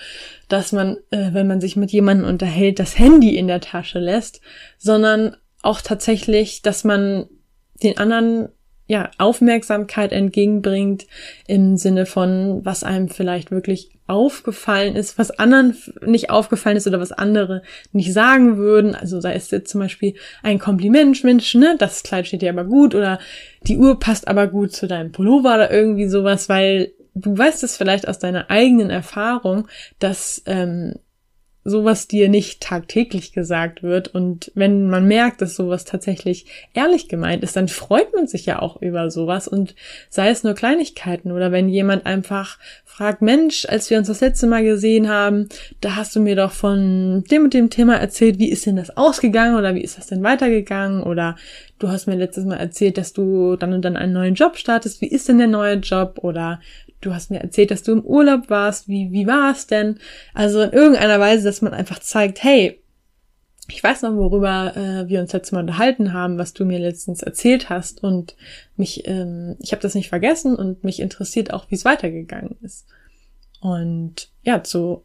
dass 0.48 0.72
man, 0.72 0.96
äh, 1.10 1.32
wenn 1.32 1.46
man 1.46 1.60
sich 1.60 1.76
mit 1.76 1.92
jemandem 1.92 2.26
unterhält, 2.26 2.80
das 2.80 2.98
Handy 2.98 3.36
in 3.36 3.46
der 3.46 3.60
Tasche 3.60 4.00
lässt, 4.00 4.40
sondern 4.76 5.36
auch 5.62 5.80
tatsächlich, 5.80 6.62
dass 6.62 6.82
man 6.82 7.26
den 7.82 7.98
anderen 7.98 8.48
ja, 8.90 9.08
Aufmerksamkeit 9.18 10.10
entgegenbringt 10.10 11.06
im 11.46 11.76
Sinne 11.76 12.06
von, 12.06 12.64
was 12.64 12.82
einem 12.82 13.08
vielleicht 13.08 13.52
wirklich 13.52 13.92
aufgefallen 14.08 14.96
ist, 14.96 15.16
was 15.16 15.30
anderen 15.30 15.76
nicht 16.04 16.30
aufgefallen 16.30 16.76
ist 16.76 16.88
oder 16.88 16.98
was 16.98 17.12
andere 17.12 17.62
nicht 17.92 18.12
sagen 18.12 18.56
würden. 18.56 18.96
Also 18.96 19.20
sei 19.20 19.34
es 19.34 19.52
jetzt 19.52 19.70
zum 19.70 19.80
Beispiel 19.80 20.14
ein 20.42 20.58
Kompliment, 20.58 21.22
Mensch, 21.22 21.54
ne, 21.54 21.76
das 21.78 22.02
Kleid 22.02 22.26
steht 22.26 22.42
dir 22.42 22.50
aber 22.50 22.64
gut 22.64 22.96
oder 22.96 23.20
die 23.62 23.78
Uhr 23.78 24.00
passt 24.00 24.26
aber 24.26 24.48
gut 24.48 24.72
zu 24.72 24.88
deinem 24.88 25.12
Pullover 25.12 25.54
oder 25.54 25.70
irgendwie 25.70 26.08
sowas, 26.08 26.48
weil 26.48 26.90
du 27.14 27.38
weißt 27.38 27.62
es 27.62 27.76
vielleicht 27.76 28.08
aus 28.08 28.18
deiner 28.18 28.50
eigenen 28.50 28.90
Erfahrung, 28.90 29.68
dass 30.00 30.42
ähm, 30.46 30.96
sowas 31.62 32.08
dir 32.08 32.28
nicht 32.28 32.62
tagtäglich 32.62 33.32
gesagt 33.32 33.82
wird. 33.82 34.08
Und 34.08 34.50
wenn 34.54 34.88
man 34.88 35.06
merkt, 35.06 35.42
dass 35.42 35.54
sowas 35.54 35.84
tatsächlich 35.84 36.46
ehrlich 36.72 37.08
gemeint 37.08 37.42
ist, 37.42 37.56
dann 37.56 37.68
freut 37.68 38.14
man 38.14 38.26
sich 38.26 38.46
ja 38.46 38.60
auch 38.60 38.80
über 38.80 39.10
sowas. 39.10 39.46
Und 39.46 39.74
sei 40.08 40.30
es 40.30 40.42
nur 40.42 40.54
Kleinigkeiten 40.54 41.32
oder 41.32 41.52
wenn 41.52 41.68
jemand 41.68 42.06
einfach 42.06 42.58
fragt, 42.84 43.20
Mensch, 43.20 43.66
als 43.68 43.90
wir 43.90 43.98
uns 43.98 44.08
das 44.08 44.20
letzte 44.20 44.46
Mal 44.46 44.64
gesehen 44.64 45.08
haben, 45.08 45.48
da 45.80 45.96
hast 45.96 46.16
du 46.16 46.20
mir 46.20 46.34
doch 46.36 46.52
von 46.52 47.24
dem 47.30 47.44
und 47.44 47.54
dem 47.54 47.68
Thema 47.68 47.96
erzählt, 47.96 48.38
wie 48.38 48.50
ist 48.50 48.64
denn 48.64 48.76
das 48.76 48.96
ausgegangen 48.96 49.56
oder 49.56 49.74
wie 49.74 49.82
ist 49.82 49.98
das 49.98 50.06
denn 50.06 50.22
weitergegangen? 50.22 51.02
Oder 51.02 51.36
du 51.78 51.88
hast 51.88 52.06
mir 52.06 52.16
letztes 52.16 52.46
Mal 52.46 52.56
erzählt, 52.56 52.96
dass 52.96 53.12
du 53.12 53.56
dann 53.56 53.74
und 53.74 53.84
dann 53.84 53.96
einen 53.96 54.14
neuen 54.14 54.34
Job 54.34 54.56
startest, 54.56 55.00
wie 55.02 55.10
ist 55.10 55.28
denn 55.28 55.38
der 55.38 55.46
neue 55.46 55.76
Job? 55.76 56.20
Oder 56.22 56.60
du 57.00 57.14
hast 57.14 57.30
mir 57.30 57.40
erzählt, 57.40 57.70
dass 57.70 57.82
du 57.82 57.92
im 57.92 58.04
Urlaub 58.04 58.50
warst, 58.50 58.88
wie, 58.88 59.10
wie 59.12 59.26
war 59.26 59.52
es 59.52 59.66
denn? 59.66 59.98
Also 60.34 60.60
in 60.60 60.72
irgendeiner 60.72 61.20
Weise, 61.20 61.44
dass 61.44 61.62
man 61.62 61.74
einfach 61.74 61.98
zeigt, 61.98 62.42
hey, 62.42 62.80
ich 63.68 63.82
weiß 63.82 64.02
noch, 64.02 64.16
worüber 64.16 64.76
äh, 64.76 65.08
wir 65.08 65.20
uns 65.20 65.32
letztes 65.32 65.52
Mal 65.52 65.60
unterhalten 65.60 66.12
haben, 66.12 66.38
was 66.38 66.52
du 66.52 66.64
mir 66.64 66.78
letztens 66.78 67.22
erzählt 67.22 67.70
hast 67.70 68.02
und 68.02 68.34
mich, 68.76 69.06
ähm, 69.06 69.56
ich 69.60 69.72
habe 69.72 69.82
das 69.82 69.94
nicht 69.94 70.08
vergessen 70.08 70.56
und 70.56 70.82
mich 70.82 71.00
interessiert 71.00 71.52
auch, 71.52 71.70
wie 71.70 71.76
es 71.76 71.84
weitergegangen 71.84 72.56
ist. 72.62 72.86
Und 73.60 74.30
ja, 74.42 74.62
zu 74.62 75.04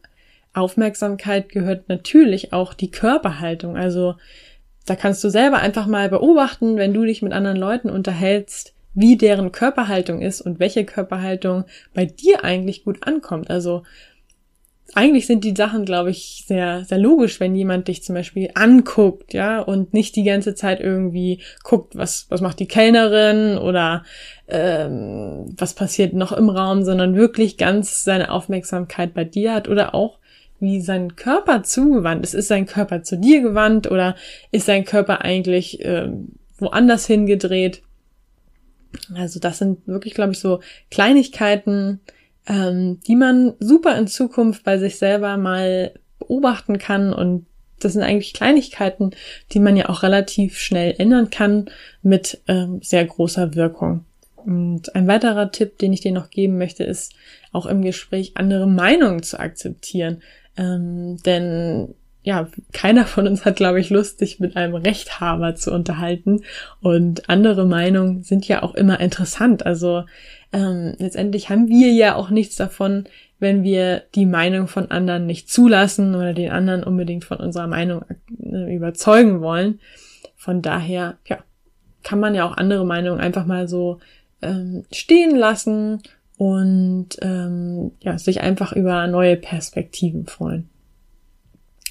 Aufmerksamkeit 0.52 1.50
gehört 1.50 1.88
natürlich 1.88 2.52
auch 2.52 2.74
die 2.74 2.90
Körperhaltung. 2.90 3.76
Also 3.76 4.16
da 4.86 4.96
kannst 4.96 5.22
du 5.22 5.28
selber 5.28 5.58
einfach 5.58 5.86
mal 5.86 6.08
beobachten, 6.08 6.76
wenn 6.76 6.94
du 6.94 7.04
dich 7.04 7.22
mit 7.22 7.32
anderen 7.32 7.58
Leuten 7.58 7.90
unterhältst, 7.90 8.74
wie 8.96 9.16
deren 9.16 9.52
Körperhaltung 9.52 10.20
ist 10.20 10.40
und 10.40 10.58
welche 10.58 10.84
Körperhaltung 10.84 11.64
bei 11.94 12.06
dir 12.06 12.42
eigentlich 12.42 12.82
gut 12.82 13.06
ankommt. 13.06 13.50
Also 13.50 13.84
eigentlich 14.94 15.26
sind 15.26 15.44
die 15.44 15.54
Sachen, 15.54 15.84
glaube 15.84 16.10
ich, 16.10 16.44
sehr, 16.46 16.84
sehr 16.84 16.96
logisch, 16.96 17.38
wenn 17.38 17.54
jemand 17.54 17.88
dich 17.88 18.02
zum 18.02 18.14
Beispiel 18.14 18.50
anguckt, 18.54 19.34
ja, 19.34 19.60
und 19.60 19.92
nicht 19.92 20.16
die 20.16 20.24
ganze 20.24 20.54
Zeit 20.54 20.80
irgendwie 20.80 21.42
guckt, 21.62 21.96
was, 21.96 22.26
was 22.30 22.40
macht 22.40 22.58
die 22.58 22.68
Kellnerin 22.68 23.58
oder 23.58 24.04
ähm, 24.48 25.54
was 25.58 25.74
passiert 25.74 26.14
noch 26.14 26.32
im 26.32 26.48
Raum, 26.48 26.82
sondern 26.82 27.16
wirklich 27.16 27.58
ganz 27.58 28.04
seine 28.04 28.30
Aufmerksamkeit 28.30 29.12
bei 29.12 29.24
dir 29.24 29.52
hat 29.52 29.68
oder 29.68 29.94
auch 29.94 30.18
wie 30.58 30.80
sein 30.80 31.16
Körper 31.16 31.62
zugewandt 31.64 32.24
ist. 32.24 32.34
Ist 32.34 32.48
sein 32.48 32.64
Körper 32.64 33.02
zu 33.02 33.18
dir 33.18 33.42
gewandt 33.42 33.90
oder 33.90 34.14
ist 34.52 34.64
sein 34.64 34.86
Körper 34.86 35.22
eigentlich 35.22 35.84
ähm, 35.84 36.28
woanders 36.58 37.06
hingedreht? 37.06 37.82
Also 39.14 39.40
das 39.40 39.58
sind 39.58 39.86
wirklich, 39.86 40.14
glaube 40.14 40.32
ich, 40.32 40.38
so 40.38 40.60
Kleinigkeiten, 40.90 42.00
ähm, 42.46 43.00
die 43.06 43.16
man 43.16 43.54
super 43.58 43.96
in 43.98 44.06
Zukunft 44.06 44.64
bei 44.64 44.78
sich 44.78 44.96
selber 44.96 45.36
mal 45.36 45.92
beobachten 46.18 46.78
kann 46.78 47.12
und 47.12 47.46
das 47.80 47.92
sind 47.92 48.02
eigentlich 48.02 48.32
Kleinigkeiten, 48.32 49.10
die 49.52 49.60
man 49.60 49.76
ja 49.76 49.88
auch 49.88 50.02
relativ 50.02 50.58
schnell 50.58 50.94
ändern 50.98 51.30
kann 51.30 51.70
mit 52.02 52.40
ähm, 52.48 52.80
sehr 52.82 53.04
großer 53.04 53.54
Wirkung. 53.54 54.04
Und 54.36 54.94
ein 54.94 55.08
weiterer 55.08 55.50
Tipp, 55.50 55.78
den 55.78 55.92
ich 55.92 56.00
dir 56.00 56.12
noch 56.12 56.30
geben 56.30 56.56
möchte, 56.56 56.84
ist 56.84 57.12
auch 57.52 57.66
im 57.66 57.82
Gespräch 57.82 58.32
andere 58.36 58.66
Meinungen 58.66 59.22
zu 59.22 59.38
akzeptieren. 59.38 60.22
Ähm, 60.56 61.18
denn 61.26 61.94
ja, 62.26 62.48
keiner 62.72 63.04
von 63.06 63.28
uns 63.28 63.44
hat, 63.44 63.54
glaube 63.54 63.78
ich, 63.78 63.88
Lust, 63.88 64.18
sich 64.18 64.40
mit 64.40 64.56
einem 64.56 64.74
Rechthaber 64.74 65.54
zu 65.54 65.72
unterhalten. 65.72 66.42
Und 66.80 67.30
andere 67.30 67.66
Meinungen 67.66 68.24
sind 68.24 68.48
ja 68.48 68.64
auch 68.64 68.74
immer 68.74 68.98
interessant. 68.98 69.64
Also 69.64 70.02
ähm, 70.52 70.96
letztendlich 70.98 71.50
haben 71.50 71.68
wir 71.68 71.92
ja 71.92 72.16
auch 72.16 72.28
nichts 72.30 72.56
davon, 72.56 73.04
wenn 73.38 73.62
wir 73.62 74.02
die 74.16 74.26
Meinung 74.26 74.66
von 74.66 74.90
anderen 74.90 75.26
nicht 75.26 75.48
zulassen 75.48 76.16
oder 76.16 76.34
den 76.34 76.50
anderen 76.50 76.82
unbedingt 76.82 77.24
von 77.24 77.38
unserer 77.38 77.68
Meinung 77.68 78.04
äh, 78.42 78.74
überzeugen 78.74 79.40
wollen. 79.40 79.78
Von 80.34 80.62
daher, 80.62 81.18
ja, 81.28 81.38
kann 82.02 82.18
man 82.18 82.34
ja 82.34 82.44
auch 82.44 82.56
andere 82.56 82.84
Meinungen 82.84 83.20
einfach 83.20 83.46
mal 83.46 83.68
so 83.68 84.00
ähm, 84.42 84.84
stehen 84.90 85.36
lassen 85.36 86.02
und 86.38 87.10
ähm, 87.22 87.92
ja, 88.00 88.18
sich 88.18 88.40
einfach 88.40 88.72
über 88.72 89.06
neue 89.06 89.36
Perspektiven 89.36 90.26
freuen. 90.26 90.68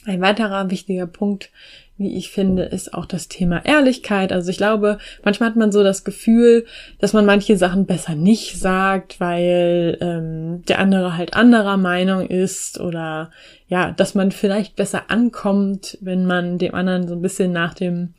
Ein 0.06 0.22
weiterer 0.22 0.70
wichtiger 0.70 1.08
Punkt, 1.08 1.50
wie 1.98 2.18
ich 2.18 2.30
finde, 2.30 2.64
ist 2.64 2.94
auch 2.94 3.06
das 3.06 3.30
Thema 3.30 3.66
Ehrlichkeit. 3.66 4.34
Also 4.34 4.52
ich 4.52 4.58
glaube, 4.58 4.98
manchmal 5.24 5.50
hat 5.50 5.56
man 5.56 5.72
so 5.72 5.82
das 5.82 6.04
Gefühl, 6.04 6.66
dass 7.00 7.14
man 7.14 7.26
manche 7.26 7.56
Sachen 7.58 7.86
besser 7.86 8.16
nicht 8.16 8.60
sagt, 8.60 9.20
weil 9.20 9.98
ähm, 10.02 10.64
der 10.68 10.80
andere 10.80 11.16
halt 11.16 11.34
anderer 11.36 11.78
Meinung 11.78 12.28
ist 12.28 12.80
oder 12.80 13.32
ja, 13.68 13.92
dass 13.92 14.14
man 14.14 14.32
vielleicht 14.32 14.76
besser 14.76 15.10
ankommt, 15.10 15.98
wenn 16.02 16.26
man 16.26 16.58
dem 16.58 16.76
anderen 16.76 17.08
so 17.08 17.16
ein 17.16 17.22
bisschen 17.22 17.52
nach 17.52 17.74
dem 17.74 18.14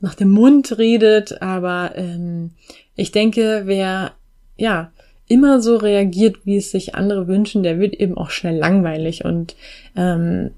nach 0.00 0.14
dem 0.14 0.30
Mund 0.30 0.78
redet. 0.78 1.40
Aber 1.40 1.92
ähm, 1.94 2.50
ich 2.96 3.12
denke, 3.12 3.62
wer 3.64 4.12
ja 4.58 4.92
immer 5.26 5.62
so 5.62 5.76
reagiert, 5.76 6.44
wie 6.44 6.58
es 6.58 6.70
sich 6.70 6.94
andere 6.94 7.26
wünschen, 7.28 7.62
der 7.62 7.78
wird 7.78 7.94
eben 7.94 8.18
auch 8.18 8.28
schnell 8.28 8.58
langweilig 8.58 9.24
und 9.24 9.56
ähm, 9.96 10.50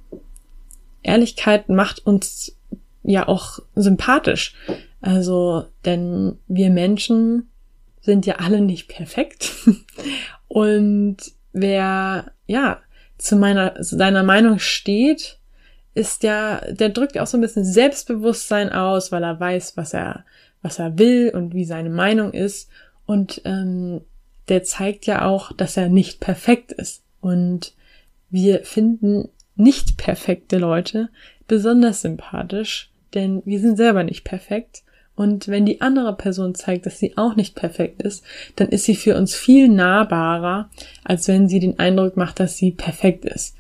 Ehrlichkeit 1.04 1.68
macht 1.68 2.06
uns 2.06 2.56
ja 3.02 3.28
auch 3.28 3.60
sympathisch. 3.74 4.54
Also, 5.00 5.66
denn 5.84 6.38
wir 6.48 6.70
Menschen 6.70 7.50
sind 8.00 8.26
ja 8.26 8.36
alle 8.36 8.60
nicht 8.60 8.88
perfekt. 8.88 9.52
Und 10.48 11.16
wer, 11.52 12.32
ja, 12.46 12.80
zu 13.18 13.36
meiner, 13.36 13.80
zu 13.80 13.96
seiner 13.96 14.22
Meinung 14.22 14.58
steht, 14.58 15.38
ist 15.94 16.22
ja, 16.22 16.60
der 16.70 16.88
drückt 16.88 17.14
ja 17.14 17.22
auch 17.22 17.26
so 17.26 17.38
ein 17.38 17.42
bisschen 17.42 17.64
Selbstbewusstsein 17.64 18.72
aus, 18.72 19.12
weil 19.12 19.22
er 19.22 19.38
weiß, 19.38 19.76
was 19.76 19.94
er, 19.94 20.24
was 20.62 20.78
er 20.78 20.98
will 20.98 21.30
und 21.34 21.54
wie 21.54 21.64
seine 21.64 21.90
Meinung 21.90 22.32
ist. 22.32 22.68
Und 23.06 23.42
ähm, 23.44 24.00
der 24.48 24.64
zeigt 24.64 25.06
ja 25.06 25.24
auch, 25.26 25.52
dass 25.52 25.76
er 25.76 25.88
nicht 25.88 26.20
perfekt 26.20 26.72
ist. 26.72 27.02
Und 27.20 27.74
wir 28.30 28.64
finden 28.64 29.28
nicht 29.56 29.96
perfekte 29.96 30.58
Leute 30.58 31.08
besonders 31.46 32.02
sympathisch, 32.02 32.90
denn 33.14 33.42
wir 33.44 33.60
sind 33.60 33.76
selber 33.76 34.02
nicht 34.02 34.24
perfekt. 34.24 34.82
Und 35.16 35.46
wenn 35.46 35.64
die 35.64 35.80
andere 35.80 36.16
Person 36.16 36.56
zeigt, 36.56 36.86
dass 36.86 36.98
sie 36.98 37.16
auch 37.16 37.36
nicht 37.36 37.54
perfekt 37.54 38.02
ist, 38.02 38.24
dann 38.56 38.68
ist 38.68 38.84
sie 38.84 38.96
für 38.96 39.16
uns 39.16 39.34
viel 39.34 39.68
nahbarer, 39.68 40.70
als 41.04 41.28
wenn 41.28 41.48
sie 41.48 41.60
den 41.60 41.78
Eindruck 41.78 42.16
macht, 42.16 42.40
dass 42.40 42.56
sie 42.56 42.72
perfekt 42.72 43.24
ist. 43.24 43.56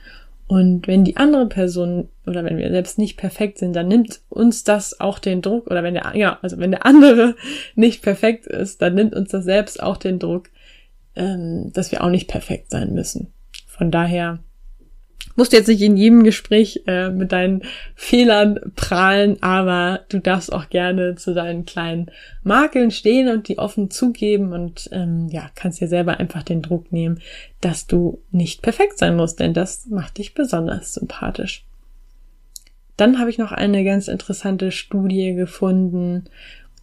Und 0.46 0.86
wenn 0.88 1.04
die 1.04 1.16
andere 1.16 1.46
Person 1.46 2.08
oder 2.26 2.44
wenn 2.44 2.58
wir 2.58 2.68
selbst 2.70 2.98
nicht 2.98 3.16
perfekt 3.16 3.58
sind, 3.58 3.74
dann 3.74 3.88
nimmt 3.88 4.20
uns 4.28 4.64
das 4.64 5.00
auch 5.00 5.18
den 5.18 5.42
Druck 5.42 5.68
oder 5.68 5.82
wenn 5.82 5.94
der, 5.94 6.12
ja, 6.14 6.38
also 6.42 6.58
wenn 6.58 6.72
der 6.72 6.84
andere 6.84 7.36
nicht 7.76 8.02
perfekt 8.02 8.46
ist, 8.46 8.82
dann 8.82 8.94
nimmt 8.94 9.14
uns 9.14 9.30
das 9.30 9.44
selbst 9.44 9.82
auch 9.82 9.96
den 9.96 10.18
Druck, 10.18 10.50
ähm, 11.16 11.72
dass 11.72 11.92
wir 11.92 12.02
auch 12.02 12.10
nicht 12.10 12.28
perfekt 12.28 12.70
sein 12.70 12.92
müssen. 12.92 13.32
Von 13.66 13.90
daher 13.90 14.40
musst 15.36 15.52
jetzt 15.52 15.68
nicht 15.68 15.82
in 15.82 15.96
jedem 15.96 16.22
Gespräch 16.22 16.82
äh, 16.86 17.10
mit 17.10 17.32
deinen 17.32 17.62
Fehlern 17.94 18.60
prahlen, 18.76 19.42
aber 19.42 20.00
du 20.08 20.18
darfst 20.18 20.52
auch 20.52 20.68
gerne 20.68 21.16
zu 21.16 21.34
deinen 21.34 21.64
kleinen 21.64 22.10
Makeln 22.42 22.90
stehen 22.90 23.28
und 23.28 23.48
die 23.48 23.58
offen 23.58 23.90
zugeben 23.90 24.52
und 24.52 24.88
ähm, 24.92 25.28
ja, 25.30 25.50
kannst 25.54 25.80
dir 25.80 25.88
selber 25.88 26.18
einfach 26.18 26.42
den 26.42 26.62
Druck 26.62 26.92
nehmen, 26.92 27.20
dass 27.60 27.86
du 27.86 28.20
nicht 28.30 28.62
perfekt 28.62 28.98
sein 28.98 29.16
musst, 29.16 29.40
denn 29.40 29.54
das 29.54 29.86
macht 29.86 30.18
dich 30.18 30.34
besonders 30.34 30.94
sympathisch. 30.94 31.64
Dann 32.96 33.18
habe 33.18 33.30
ich 33.30 33.38
noch 33.38 33.50
eine 33.50 33.84
ganz 33.84 34.06
interessante 34.06 34.70
Studie 34.70 35.34
gefunden, 35.34 36.24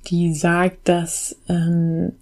die 0.07 0.33
sagt, 0.33 0.89
dass 0.89 1.37
ähm, 1.47 2.13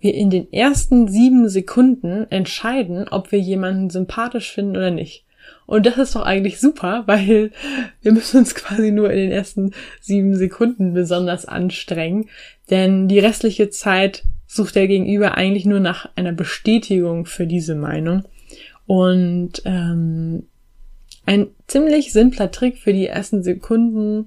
wir 0.00 0.14
in 0.14 0.30
den 0.30 0.52
ersten 0.52 1.08
sieben 1.08 1.48
Sekunden 1.48 2.26
entscheiden, 2.30 3.08
ob 3.08 3.32
wir 3.32 3.38
jemanden 3.38 3.90
sympathisch 3.90 4.50
finden 4.52 4.76
oder 4.76 4.90
nicht. 4.90 5.24
Und 5.66 5.86
das 5.86 5.98
ist 5.98 6.16
doch 6.16 6.22
eigentlich 6.22 6.58
super, 6.58 7.04
weil 7.06 7.52
wir 8.02 8.12
müssen 8.12 8.38
uns 8.38 8.54
quasi 8.54 8.90
nur 8.90 9.10
in 9.10 9.18
den 9.18 9.32
ersten 9.32 9.72
sieben 10.00 10.34
Sekunden 10.36 10.94
besonders 10.94 11.46
anstrengen, 11.46 12.28
denn 12.70 13.08
die 13.08 13.18
restliche 13.18 13.70
Zeit 13.70 14.24
sucht 14.46 14.74
der 14.74 14.88
Gegenüber 14.88 15.36
eigentlich 15.36 15.64
nur 15.64 15.78
nach 15.78 16.08
einer 16.16 16.32
Bestätigung 16.32 17.24
für 17.24 17.46
diese 17.46 17.76
Meinung. 17.76 18.24
Und 18.86 19.62
ähm, 19.64 20.48
ein 21.24 21.46
ziemlich 21.68 22.12
simpler 22.12 22.50
Trick 22.50 22.78
für 22.78 22.92
die 22.92 23.06
ersten 23.06 23.44
Sekunden 23.44 24.26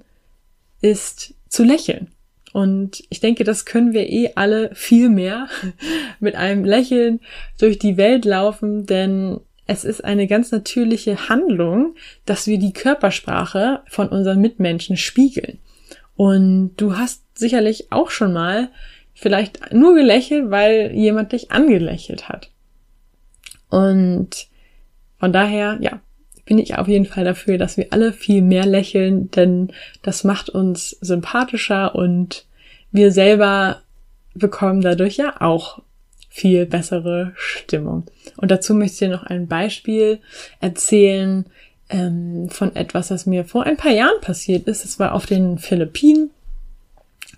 ist 0.80 1.34
zu 1.50 1.66
lächeln. 1.66 2.13
Und 2.54 3.04
ich 3.10 3.20
denke, 3.20 3.44
das 3.44 3.66
können 3.66 3.94
wir 3.94 4.08
eh 4.10 4.34
alle 4.36 4.70
viel 4.74 5.10
mehr 5.10 5.48
mit 6.20 6.36
einem 6.36 6.64
Lächeln 6.64 7.20
durch 7.60 7.80
die 7.80 7.98
Welt 7.98 8.24
laufen, 8.24 8.86
denn 8.86 9.40
es 9.66 9.84
ist 9.84 10.06
eine 10.06 10.28
ganz 10.28 10.52
natürliche 10.52 11.30
Handlung, 11.30 11.96
dass 12.26 12.46
wir 12.46 12.60
die 12.60 12.74
Körpersprache 12.74 13.82
von 13.88 14.08
unseren 14.08 14.40
Mitmenschen 14.40 14.98
spiegeln. 14.98 15.58
Und 16.16 16.76
du 16.78 16.96
hast 16.96 17.24
sicherlich 17.34 17.92
auch 17.92 18.12
schon 18.12 18.34
mal 18.34 18.70
vielleicht 19.16 19.74
nur 19.74 19.96
gelächelt, 19.96 20.52
weil 20.52 20.92
jemand 20.94 21.32
dich 21.32 21.52
angelächelt 21.52 22.30
hat. 22.30 22.52
Und 23.70 24.48
von 25.18 25.34
daher, 25.34 25.80
ja, 25.82 26.02
bin 26.46 26.58
ich 26.58 26.78
auf 26.78 26.88
jeden 26.88 27.06
Fall 27.06 27.24
dafür, 27.24 27.58
dass 27.58 27.78
wir 27.78 27.88
alle 27.92 28.14
viel 28.14 28.42
mehr 28.42 28.66
lächeln, 28.66 29.32
denn 29.32 29.72
das 30.02 30.24
macht 30.24 30.50
uns 30.50 30.92
sympathischer 31.02 31.96
und 31.96 32.46
wir 32.92 33.12
selber 33.12 33.82
bekommen 34.34 34.82
dadurch 34.82 35.18
ja 35.18 35.42
auch 35.42 35.82
viel 36.30 36.66
bessere 36.66 37.32
Stimmung. 37.36 38.06
Und 38.38 38.52
dazu 38.52 38.74
möchte 38.74 38.94
ich 38.94 39.00
dir 39.00 39.10
noch 39.10 39.24
ein 39.24 39.48
Beispiel 39.48 40.20
erzählen 40.60 41.46
ähm, 41.90 42.50
von 42.50 42.76
etwas, 42.76 43.12
was 43.12 43.26
mir 43.26 43.46
vor 43.46 43.64
ein 43.64 43.78
paar 43.78 43.92
Jahren 43.92 44.20
passiert 44.22 44.68
ist. 44.68 44.84
Es 44.84 45.00
war 45.00 45.14
auf 45.14 45.26
den 45.26 45.60
Philippinen 45.60 46.32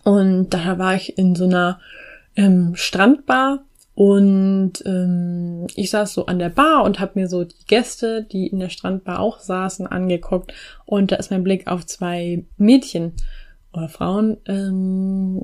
und 0.04 0.52
da 0.52 0.80
war 0.80 0.96
ich 0.96 1.18
in 1.18 1.36
so 1.36 1.46
einer 1.46 1.80
ähm, 2.36 2.74
Strandbar 2.76 3.66
und 3.96 4.74
ähm, 4.86 5.68
ich 5.75 5.90
saß 5.90 6.14
so 6.14 6.25
an 6.25 6.38
der 6.38 6.50
Bar 6.50 6.84
und 6.84 7.00
habe 7.00 7.14
mir 7.16 7.30
so 7.30 7.46
die 7.46 7.66
Gäste, 7.66 8.24
die 8.24 8.48
in 8.48 8.60
der 8.60 8.70
Strandbar 8.70 9.22
auch 9.22 9.40
saßen, 9.40 9.88
angeguckt. 9.88 10.54
Und 10.86 11.14
da 11.14 11.16
ist 11.16 11.32
mein 11.32 11.46
Blick 11.46 11.68
auf 11.68 11.86
zwei 11.86 12.44
Mädchen 12.58 13.14
oder 13.72 13.88
Frauen, 13.88 14.38
ähm, 14.48 15.42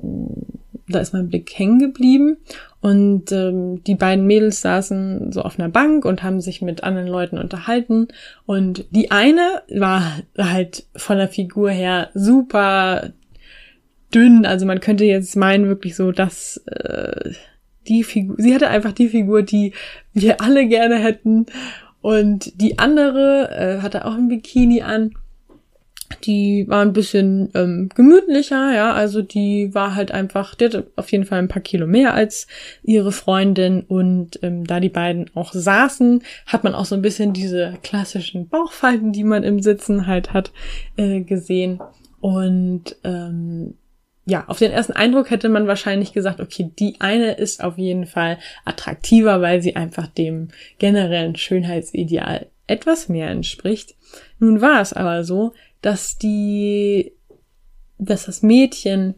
da 0.86 0.98
ist 0.98 1.14
mein 1.14 1.28
Blick 1.28 1.58
hängen 1.58 1.78
geblieben. 1.78 2.36
Und 2.82 3.32
ähm, 3.32 3.82
die 3.84 3.94
beiden 3.94 4.26
Mädels 4.26 4.60
saßen 4.60 5.32
so 5.32 5.42
auf 5.42 5.58
einer 5.58 5.70
Bank 5.70 6.04
und 6.04 6.22
haben 6.22 6.42
sich 6.42 6.60
mit 6.60 6.84
anderen 6.84 7.08
Leuten 7.08 7.38
unterhalten. 7.38 8.08
Und 8.44 8.84
die 8.90 9.10
eine 9.10 9.62
war 9.74 10.18
halt 10.36 10.84
von 10.94 11.16
der 11.16 11.28
Figur 11.28 11.70
her 11.70 12.10
super 12.12 13.12
dünn. 14.14 14.44
Also 14.44 14.66
man 14.66 14.80
könnte 14.80 15.04
jetzt 15.04 15.36
meinen, 15.36 15.68
wirklich 15.68 15.96
so, 15.96 16.12
dass 16.12 16.58
äh, 16.66 17.32
die 17.88 18.04
Figur, 18.04 18.36
sie 18.38 18.54
hatte 18.54 18.68
einfach 18.68 18.92
die 18.92 19.08
Figur, 19.08 19.42
die 19.42 19.72
wir 20.12 20.40
alle 20.40 20.66
gerne 20.66 20.96
hätten. 20.96 21.46
Und 22.00 22.60
die 22.60 22.78
andere 22.78 23.50
äh, 23.50 23.82
hatte 23.82 24.04
auch 24.04 24.14
ein 24.14 24.28
Bikini 24.28 24.82
an. 24.82 25.12
Die 26.24 26.66
war 26.68 26.82
ein 26.82 26.92
bisschen 26.92 27.48
ähm, 27.54 27.88
gemütlicher, 27.94 28.74
ja, 28.74 28.92
also 28.92 29.22
die 29.22 29.74
war 29.74 29.94
halt 29.94 30.12
einfach, 30.12 30.54
die 30.54 30.66
hatte 30.66 30.90
auf 30.94 31.10
jeden 31.10 31.24
Fall 31.24 31.38
ein 31.38 31.48
paar 31.48 31.62
Kilo 31.62 31.86
mehr 31.86 32.12
als 32.12 32.46
ihre 32.82 33.12
Freundin 33.12 33.80
und 33.80 34.38
ähm, 34.42 34.66
da 34.66 34.78
die 34.78 34.90
beiden 34.90 35.30
auch 35.34 35.54
saßen, 35.54 36.22
hat 36.46 36.64
man 36.64 36.74
auch 36.74 36.84
so 36.84 36.94
ein 36.94 37.00
bisschen 37.00 37.32
diese 37.32 37.78
klassischen 37.82 38.46
Bauchfalten, 38.48 39.12
die 39.12 39.24
man 39.24 39.42
im 39.42 39.62
Sitzen 39.62 40.06
halt 40.06 40.34
hat, 40.34 40.52
äh, 40.96 41.22
gesehen. 41.22 41.80
Und 42.20 42.94
ähm, 43.04 43.74
ja, 44.24 44.44
auf 44.46 44.58
den 44.58 44.70
ersten 44.70 44.92
Eindruck 44.92 45.30
hätte 45.30 45.48
man 45.48 45.66
wahrscheinlich 45.66 46.12
gesagt, 46.12 46.40
okay, 46.40 46.70
die 46.78 47.00
eine 47.00 47.32
ist 47.32 47.62
auf 47.62 47.76
jeden 47.76 48.06
Fall 48.06 48.38
attraktiver, 48.64 49.40
weil 49.40 49.62
sie 49.62 49.74
einfach 49.74 50.06
dem 50.06 50.48
generellen 50.78 51.34
Schönheitsideal 51.34 52.46
etwas 52.68 53.08
mehr 53.08 53.30
entspricht. 53.30 53.96
Nun 54.38 54.60
war 54.60 54.80
es 54.80 54.92
aber 54.92 55.24
so, 55.24 55.54
dass 55.80 56.18
die, 56.18 57.12
dass 57.98 58.26
das 58.26 58.42
Mädchen, 58.42 59.14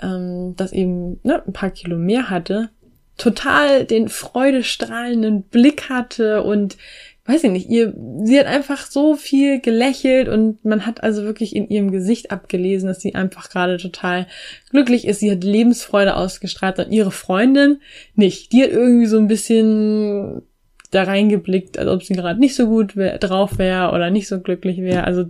ähm, 0.00 0.54
das 0.56 0.72
eben 0.72 1.18
ne, 1.22 1.42
ein 1.46 1.54
paar 1.54 1.70
Kilo 1.70 1.96
mehr 1.96 2.28
hatte, 2.28 2.68
total 3.16 3.86
den 3.86 4.10
freudestrahlenden 4.10 5.44
Blick 5.44 5.88
hatte 5.88 6.42
und 6.42 6.76
weiß 7.26 7.44
ich 7.44 7.50
nicht, 7.50 7.68
ihr, 7.68 7.92
sie 8.22 8.38
hat 8.38 8.46
einfach 8.46 8.86
so 8.86 9.16
viel 9.16 9.60
gelächelt 9.60 10.28
und 10.28 10.64
man 10.64 10.86
hat 10.86 11.02
also 11.02 11.24
wirklich 11.24 11.56
in 11.56 11.68
ihrem 11.68 11.90
Gesicht 11.90 12.30
abgelesen, 12.30 12.88
dass 12.88 13.00
sie 13.00 13.14
einfach 13.14 13.50
gerade 13.50 13.78
total 13.78 14.26
glücklich 14.70 15.06
ist. 15.06 15.20
Sie 15.20 15.30
hat 15.30 15.42
Lebensfreude 15.42 16.16
ausgestrahlt 16.16 16.78
und 16.78 16.92
ihre 16.92 17.10
Freundin 17.10 17.80
nicht. 18.14 18.52
Die 18.52 18.62
hat 18.62 18.70
irgendwie 18.70 19.06
so 19.06 19.18
ein 19.18 19.28
bisschen 19.28 20.42
da 20.90 21.02
reingeblickt, 21.02 21.78
als 21.78 21.88
ob 21.88 22.02
sie 22.02 22.14
gerade 22.14 22.38
nicht 22.38 22.54
so 22.54 22.66
gut 22.66 22.96
wär, 22.96 23.18
drauf 23.18 23.58
wäre 23.58 23.92
oder 23.92 24.10
nicht 24.10 24.28
so 24.28 24.40
glücklich 24.40 24.78
wäre. 24.78 25.04
Also 25.04 25.24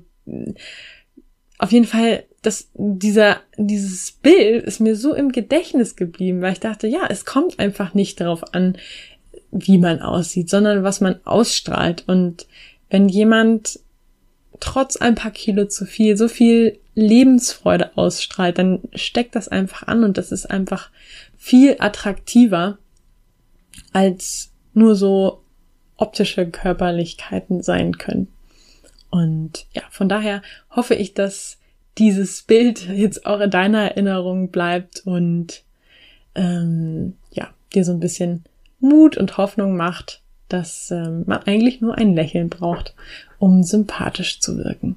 auf 1.58 1.72
jeden 1.72 1.86
Fall, 1.86 2.24
das, 2.42 2.70
dieser, 2.74 3.38
dieses 3.56 4.12
Bild 4.12 4.64
ist 4.64 4.80
mir 4.80 4.96
so 4.96 5.14
im 5.14 5.32
Gedächtnis 5.32 5.96
geblieben, 5.96 6.42
weil 6.42 6.52
ich 6.52 6.60
dachte, 6.60 6.86
ja, 6.86 7.06
es 7.08 7.24
kommt 7.24 7.58
einfach 7.58 7.94
nicht 7.94 8.20
darauf 8.20 8.54
an, 8.54 8.76
wie 9.50 9.78
man 9.78 10.00
aussieht, 10.00 10.50
sondern 10.50 10.82
was 10.82 11.00
man 11.00 11.20
ausstrahlt. 11.24 12.04
Und 12.06 12.46
wenn 12.90 13.08
jemand 13.08 13.80
trotz 14.60 14.96
ein 14.96 15.14
paar 15.14 15.30
Kilo 15.30 15.66
zu 15.66 15.86
viel 15.86 16.16
so 16.16 16.28
viel 16.28 16.78
Lebensfreude 16.94 17.96
ausstrahlt, 17.96 18.58
dann 18.58 18.80
steckt 18.94 19.34
das 19.34 19.48
einfach 19.48 19.86
an 19.86 20.02
und 20.02 20.16
das 20.16 20.32
ist 20.32 20.50
einfach 20.50 20.90
viel 21.36 21.76
attraktiver 21.78 22.78
als 23.92 24.50
nur 24.72 24.96
so 24.96 25.42
optische 25.96 26.48
Körperlichkeiten 26.48 27.62
sein 27.62 27.98
können. 27.98 28.28
Und 29.10 29.66
ja, 29.72 29.82
von 29.90 30.08
daher 30.08 30.42
hoffe 30.70 30.94
ich, 30.94 31.14
dass 31.14 31.58
dieses 31.98 32.42
Bild 32.42 32.86
jetzt 32.88 33.26
auch 33.26 33.40
in 33.40 33.50
deiner 33.50 33.90
Erinnerung 33.90 34.50
bleibt 34.50 35.02
und 35.04 35.62
ähm, 36.34 37.14
ja, 37.32 37.50
dir 37.74 37.84
so 37.84 37.92
ein 37.92 38.00
bisschen 38.00 38.44
Mut 38.80 39.16
und 39.16 39.36
Hoffnung 39.36 39.76
macht, 39.76 40.20
dass 40.48 40.90
ähm, 40.90 41.24
man 41.26 41.42
eigentlich 41.44 41.80
nur 41.80 41.96
ein 41.96 42.14
Lächeln 42.14 42.48
braucht, 42.48 42.94
um 43.38 43.62
sympathisch 43.62 44.40
zu 44.40 44.58
wirken. 44.58 44.96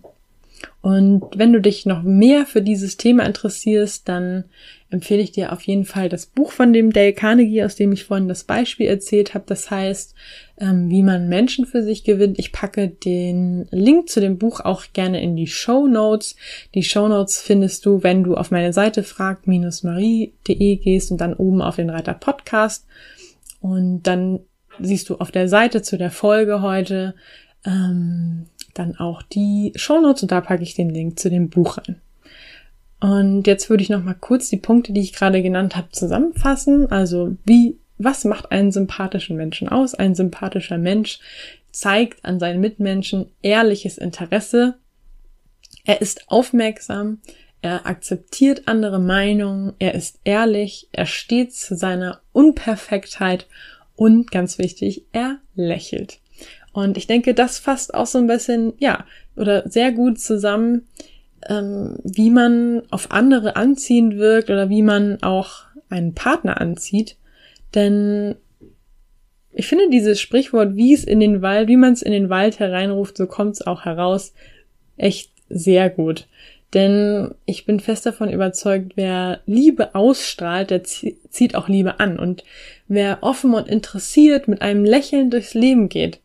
Und 0.82 1.24
wenn 1.36 1.52
du 1.52 1.60
dich 1.60 1.86
noch 1.86 2.04
mehr 2.04 2.46
für 2.46 2.62
dieses 2.62 2.96
Thema 2.96 3.26
interessierst, 3.26 4.08
dann 4.08 4.46
empfehle 4.90 5.22
ich 5.22 5.32
dir 5.32 5.52
auf 5.52 5.62
jeden 5.64 5.86
Fall 5.86 6.10
das 6.10 6.26
Buch 6.26 6.52
von 6.52 6.74
dem 6.74 6.92
Dale 6.92 7.14
Carnegie, 7.14 7.64
aus 7.64 7.76
dem 7.76 7.92
ich 7.92 8.06
vorhin 8.06 8.28
das 8.28 8.44
Beispiel 8.44 8.88
erzählt 8.88 9.34
habe. 9.34 9.44
Das 9.48 9.70
heißt, 9.70 10.16
ähm, 10.60 10.90
wie 10.90 11.04
man 11.04 11.28
Menschen 11.28 11.66
für 11.66 11.84
sich 11.84 12.04
gewinnt. 12.04 12.40
Ich 12.40 12.52
packe 12.52 12.88
den 12.88 13.68
Link 13.72 14.10
zu 14.10 14.20
dem 14.22 14.38
Buch 14.38 14.62
auch 14.62 14.86
gerne 14.94 15.22
in 15.22 15.36
die 15.36 15.48
Show 15.48 15.88
Notes. 15.88 16.36
Die 16.76 16.84
Show 16.84 17.08
Notes 17.08 17.42
findest 17.42 17.86
du, 17.86 18.02
wenn 18.04 18.24
du 18.24 18.36
auf 18.36 18.50
meine 18.50 18.74
Seite 18.74 19.04
frag-marie.de 19.04 20.76
gehst 20.78 21.12
und 21.12 21.20
dann 21.20 21.34
oben 21.34 21.62
auf 21.62 21.76
den 21.76 21.90
Reiter 21.90 22.14
Podcast 22.14 22.86
und 23.60 24.04
dann 24.04 24.40
siehst 24.80 25.10
du 25.10 25.18
auf 25.18 25.32
der 25.32 25.48
Seite 25.48 25.82
zu 25.82 25.98
der 25.98 26.12
Folge 26.12 26.62
heute 26.62 27.16
ähm, 27.66 28.46
dann 28.74 28.96
auch 28.96 29.22
die 29.22 29.74
Shownotes 29.76 30.24
und 30.24 30.32
da 30.32 30.42
packe 30.42 30.64
ich 30.64 30.76
den 30.76 30.90
Link 30.90 31.20
zu 31.20 31.30
dem 31.30 31.50
Buch 31.50 31.78
rein. 31.78 32.02
Und 33.02 33.48
jetzt 33.48 33.70
würde 33.70 33.84
ich 33.84 33.90
noch 33.90 34.04
mal 34.04 34.16
kurz 34.16 34.50
die 34.50 34.58
Punkte, 34.58 34.92
die 34.92 35.02
ich 35.02 35.14
gerade 35.14 35.42
genannt 35.42 35.76
habe, 35.76 35.90
zusammenfassen. 35.92 36.92
Also 36.92 37.38
wie, 37.46 37.78
was 37.98 38.26
macht 38.26 38.52
einen 38.52 38.72
sympathischen 38.72 39.38
Menschen 39.38 39.70
aus? 39.70 39.96
Ein 39.96 40.16
sympathischer 40.16 40.78
Mensch 40.78 41.20
zeigt 41.72 42.26
an 42.26 42.40
seinen 42.40 42.60
Mitmenschen 42.60 43.28
ehrliches 43.42 43.98
Interesse. 43.98 44.76
Er 45.86 46.02
ist 46.02 46.30
aufmerksam. 46.30 47.20
Er 47.62 47.86
akzeptiert 47.86 48.68
andere 48.68 49.00
Meinungen, 49.00 49.74
er 49.80 49.94
ist 49.94 50.20
ehrlich, 50.24 50.88
er 50.92 51.06
steht 51.06 51.54
zu 51.54 51.76
seiner 51.76 52.22
Unperfektheit 52.32 53.48
und 53.96 54.32
ganz 54.32 54.58
wichtig, 54.58 55.04
er 55.12 55.40
lächelt. 55.56 56.20
Und 56.72 56.98
ich 56.98 57.08
denke, 57.08 57.34
das 57.34 57.60
fasst 57.60 57.94
auch 57.94 58.06
so 58.06 58.18
ein 58.18 58.28
bisschen, 58.28 58.74
ja, 58.78 59.06
oder 59.36 59.68
sehr 59.68 59.92
gut 59.92 60.20
zusammen, 60.20 60.88
ähm, 61.48 61.98
wie 62.04 62.30
man 62.30 62.84
auf 62.92 63.12
andere 63.12 63.56
anziehend 63.56 64.18
wirkt 64.18 64.50
oder 64.50 64.70
wie 64.70 64.82
man 64.82 65.22
auch 65.22 65.64
einen 65.90 66.14
Partner 66.14 66.62
anzieht. 66.62 67.18
Denn 67.76 68.36
ich 69.52 69.68
finde 69.68 69.90
dieses 69.90 70.22
Sprichwort, 70.22 70.76
wie 70.76 70.94
es 70.94 71.04
in 71.04 71.20
den 71.20 71.42
Wald, 71.42 71.68
wie 71.68 71.78
man 71.78 71.94
es 71.94 72.02
in 72.02 72.12
den 72.12 72.30
Wald 72.30 72.60
hereinruft, 72.60 73.18
so 73.18 73.28
kommt 73.28 73.56
es 73.56 73.66
auch 73.66 73.84
heraus, 73.84 74.34
echt 74.96 75.32
sehr 75.50 75.90
gut. 75.90 76.28
Denn 76.74 77.34
ich 77.46 77.66
bin 77.66 77.80
fest 77.80 78.06
davon 78.06 78.32
überzeugt, 78.32 78.94
wer 78.96 79.42
Liebe 79.48 79.96
ausstrahlt, 79.96 80.70
der 80.70 80.84
zieht 80.84 81.56
auch 81.56 81.68
Liebe 81.68 82.00
an. 82.00 82.20
Und 82.20 82.44
wer 82.88 83.20
offen 83.22 83.54
und 83.56 83.68
interessiert 83.68 84.48
mit 84.48 84.62
einem 84.62 84.86
Lächeln 84.86 85.32
durchs 85.32 85.56
Leben 85.56 85.90
geht, 85.90 86.20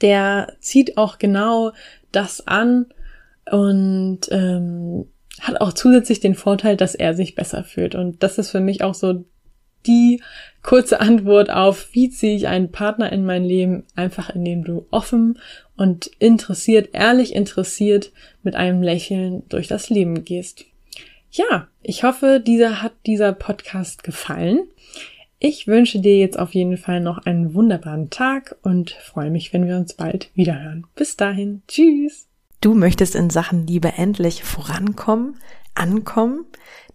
der 0.00 0.54
zieht 0.60 0.96
auch 0.96 1.18
genau 1.18 1.72
das 2.12 2.46
an 2.46 2.86
und 3.50 4.20
ähm, 4.30 5.06
hat 5.40 5.60
auch 5.60 5.72
zusätzlich 5.74 6.20
den 6.20 6.34
Vorteil, 6.34 6.76
dass 6.76 6.94
er 6.94 7.14
sich 7.14 7.34
besser 7.34 7.62
fühlt. 7.62 7.94
Und 7.94 8.22
das 8.22 8.38
ist 8.38 8.50
für 8.50 8.60
mich 8.60 8.82
auch 8.82 8.94
so 8.94 9.24
die 9.86 10.22
kurze 10.62 11.00
Antwort 11.00 11.50
auf, 11.50 11.88
wie 11.92 12.10
ziehe 12.10 12.34
ich 12.34 12.48
einen 12.48 12.72
Partner 12.72 13.12
in 13.12 13.24
mein 13.24 13.44
Leben, 13.44 13.84
einfach 13.94 14.30
indem 14.30 14.64
du 14.64 14.86
offen 14.90 15.38
und 15.76 16.10
interessiert, 16.18 16.90
ehrlich 16.92 17.34
interessiert 17.34 18.12
mit 18.42 18.56
einem 18.56 18.82
Lächeln 18.82 19.44
durch 19.48 19.68
das 19.68 19.90
Leben 19.90 20.24
gehst. 20.24 20.64
Ja, 21.30 21.68
ich 21.82 22.02
hoffe, 22.02 22.42
dieser 22.44 22.82
hat 22.82 22.92
dieser 23.06 23.32
Podcast 23.32 24.02
gefallen. 24.02 24.68
Ich 25.38 25.66
wünsche 25.66 26.00
dir 26.00 26.18
jetzt 26.18 26.38
auf 26.38 26.54
jeden 26.54 26.78
Fall 26.78 27.00
noch 27.00 27.18
einen 27.18 27.54
wunderbaren 27.54 28.10
Tag 28.10 28.56
und 28.62 28.90
freue 28.90 29.30
mich, 29.30 29.52
wenn 29.52 29.66
wir 29.66 29.76
uns 29.76 29.94
bald 29.94 30.30
wiederhören. 30.34 30.86
Bis 30.94 31.16
dahin, 31.16 31.62
tschüss. 31.68 32.26
Du 32.60 32.74
möchtest 32.74 33.14
in 33.14 33.30
Sachen 33.30 33.66
Liebe 33.66 33.92
endlich 33.96 34.42
vorankommen? 34.42 35.36
ankommen, 35.76 36.46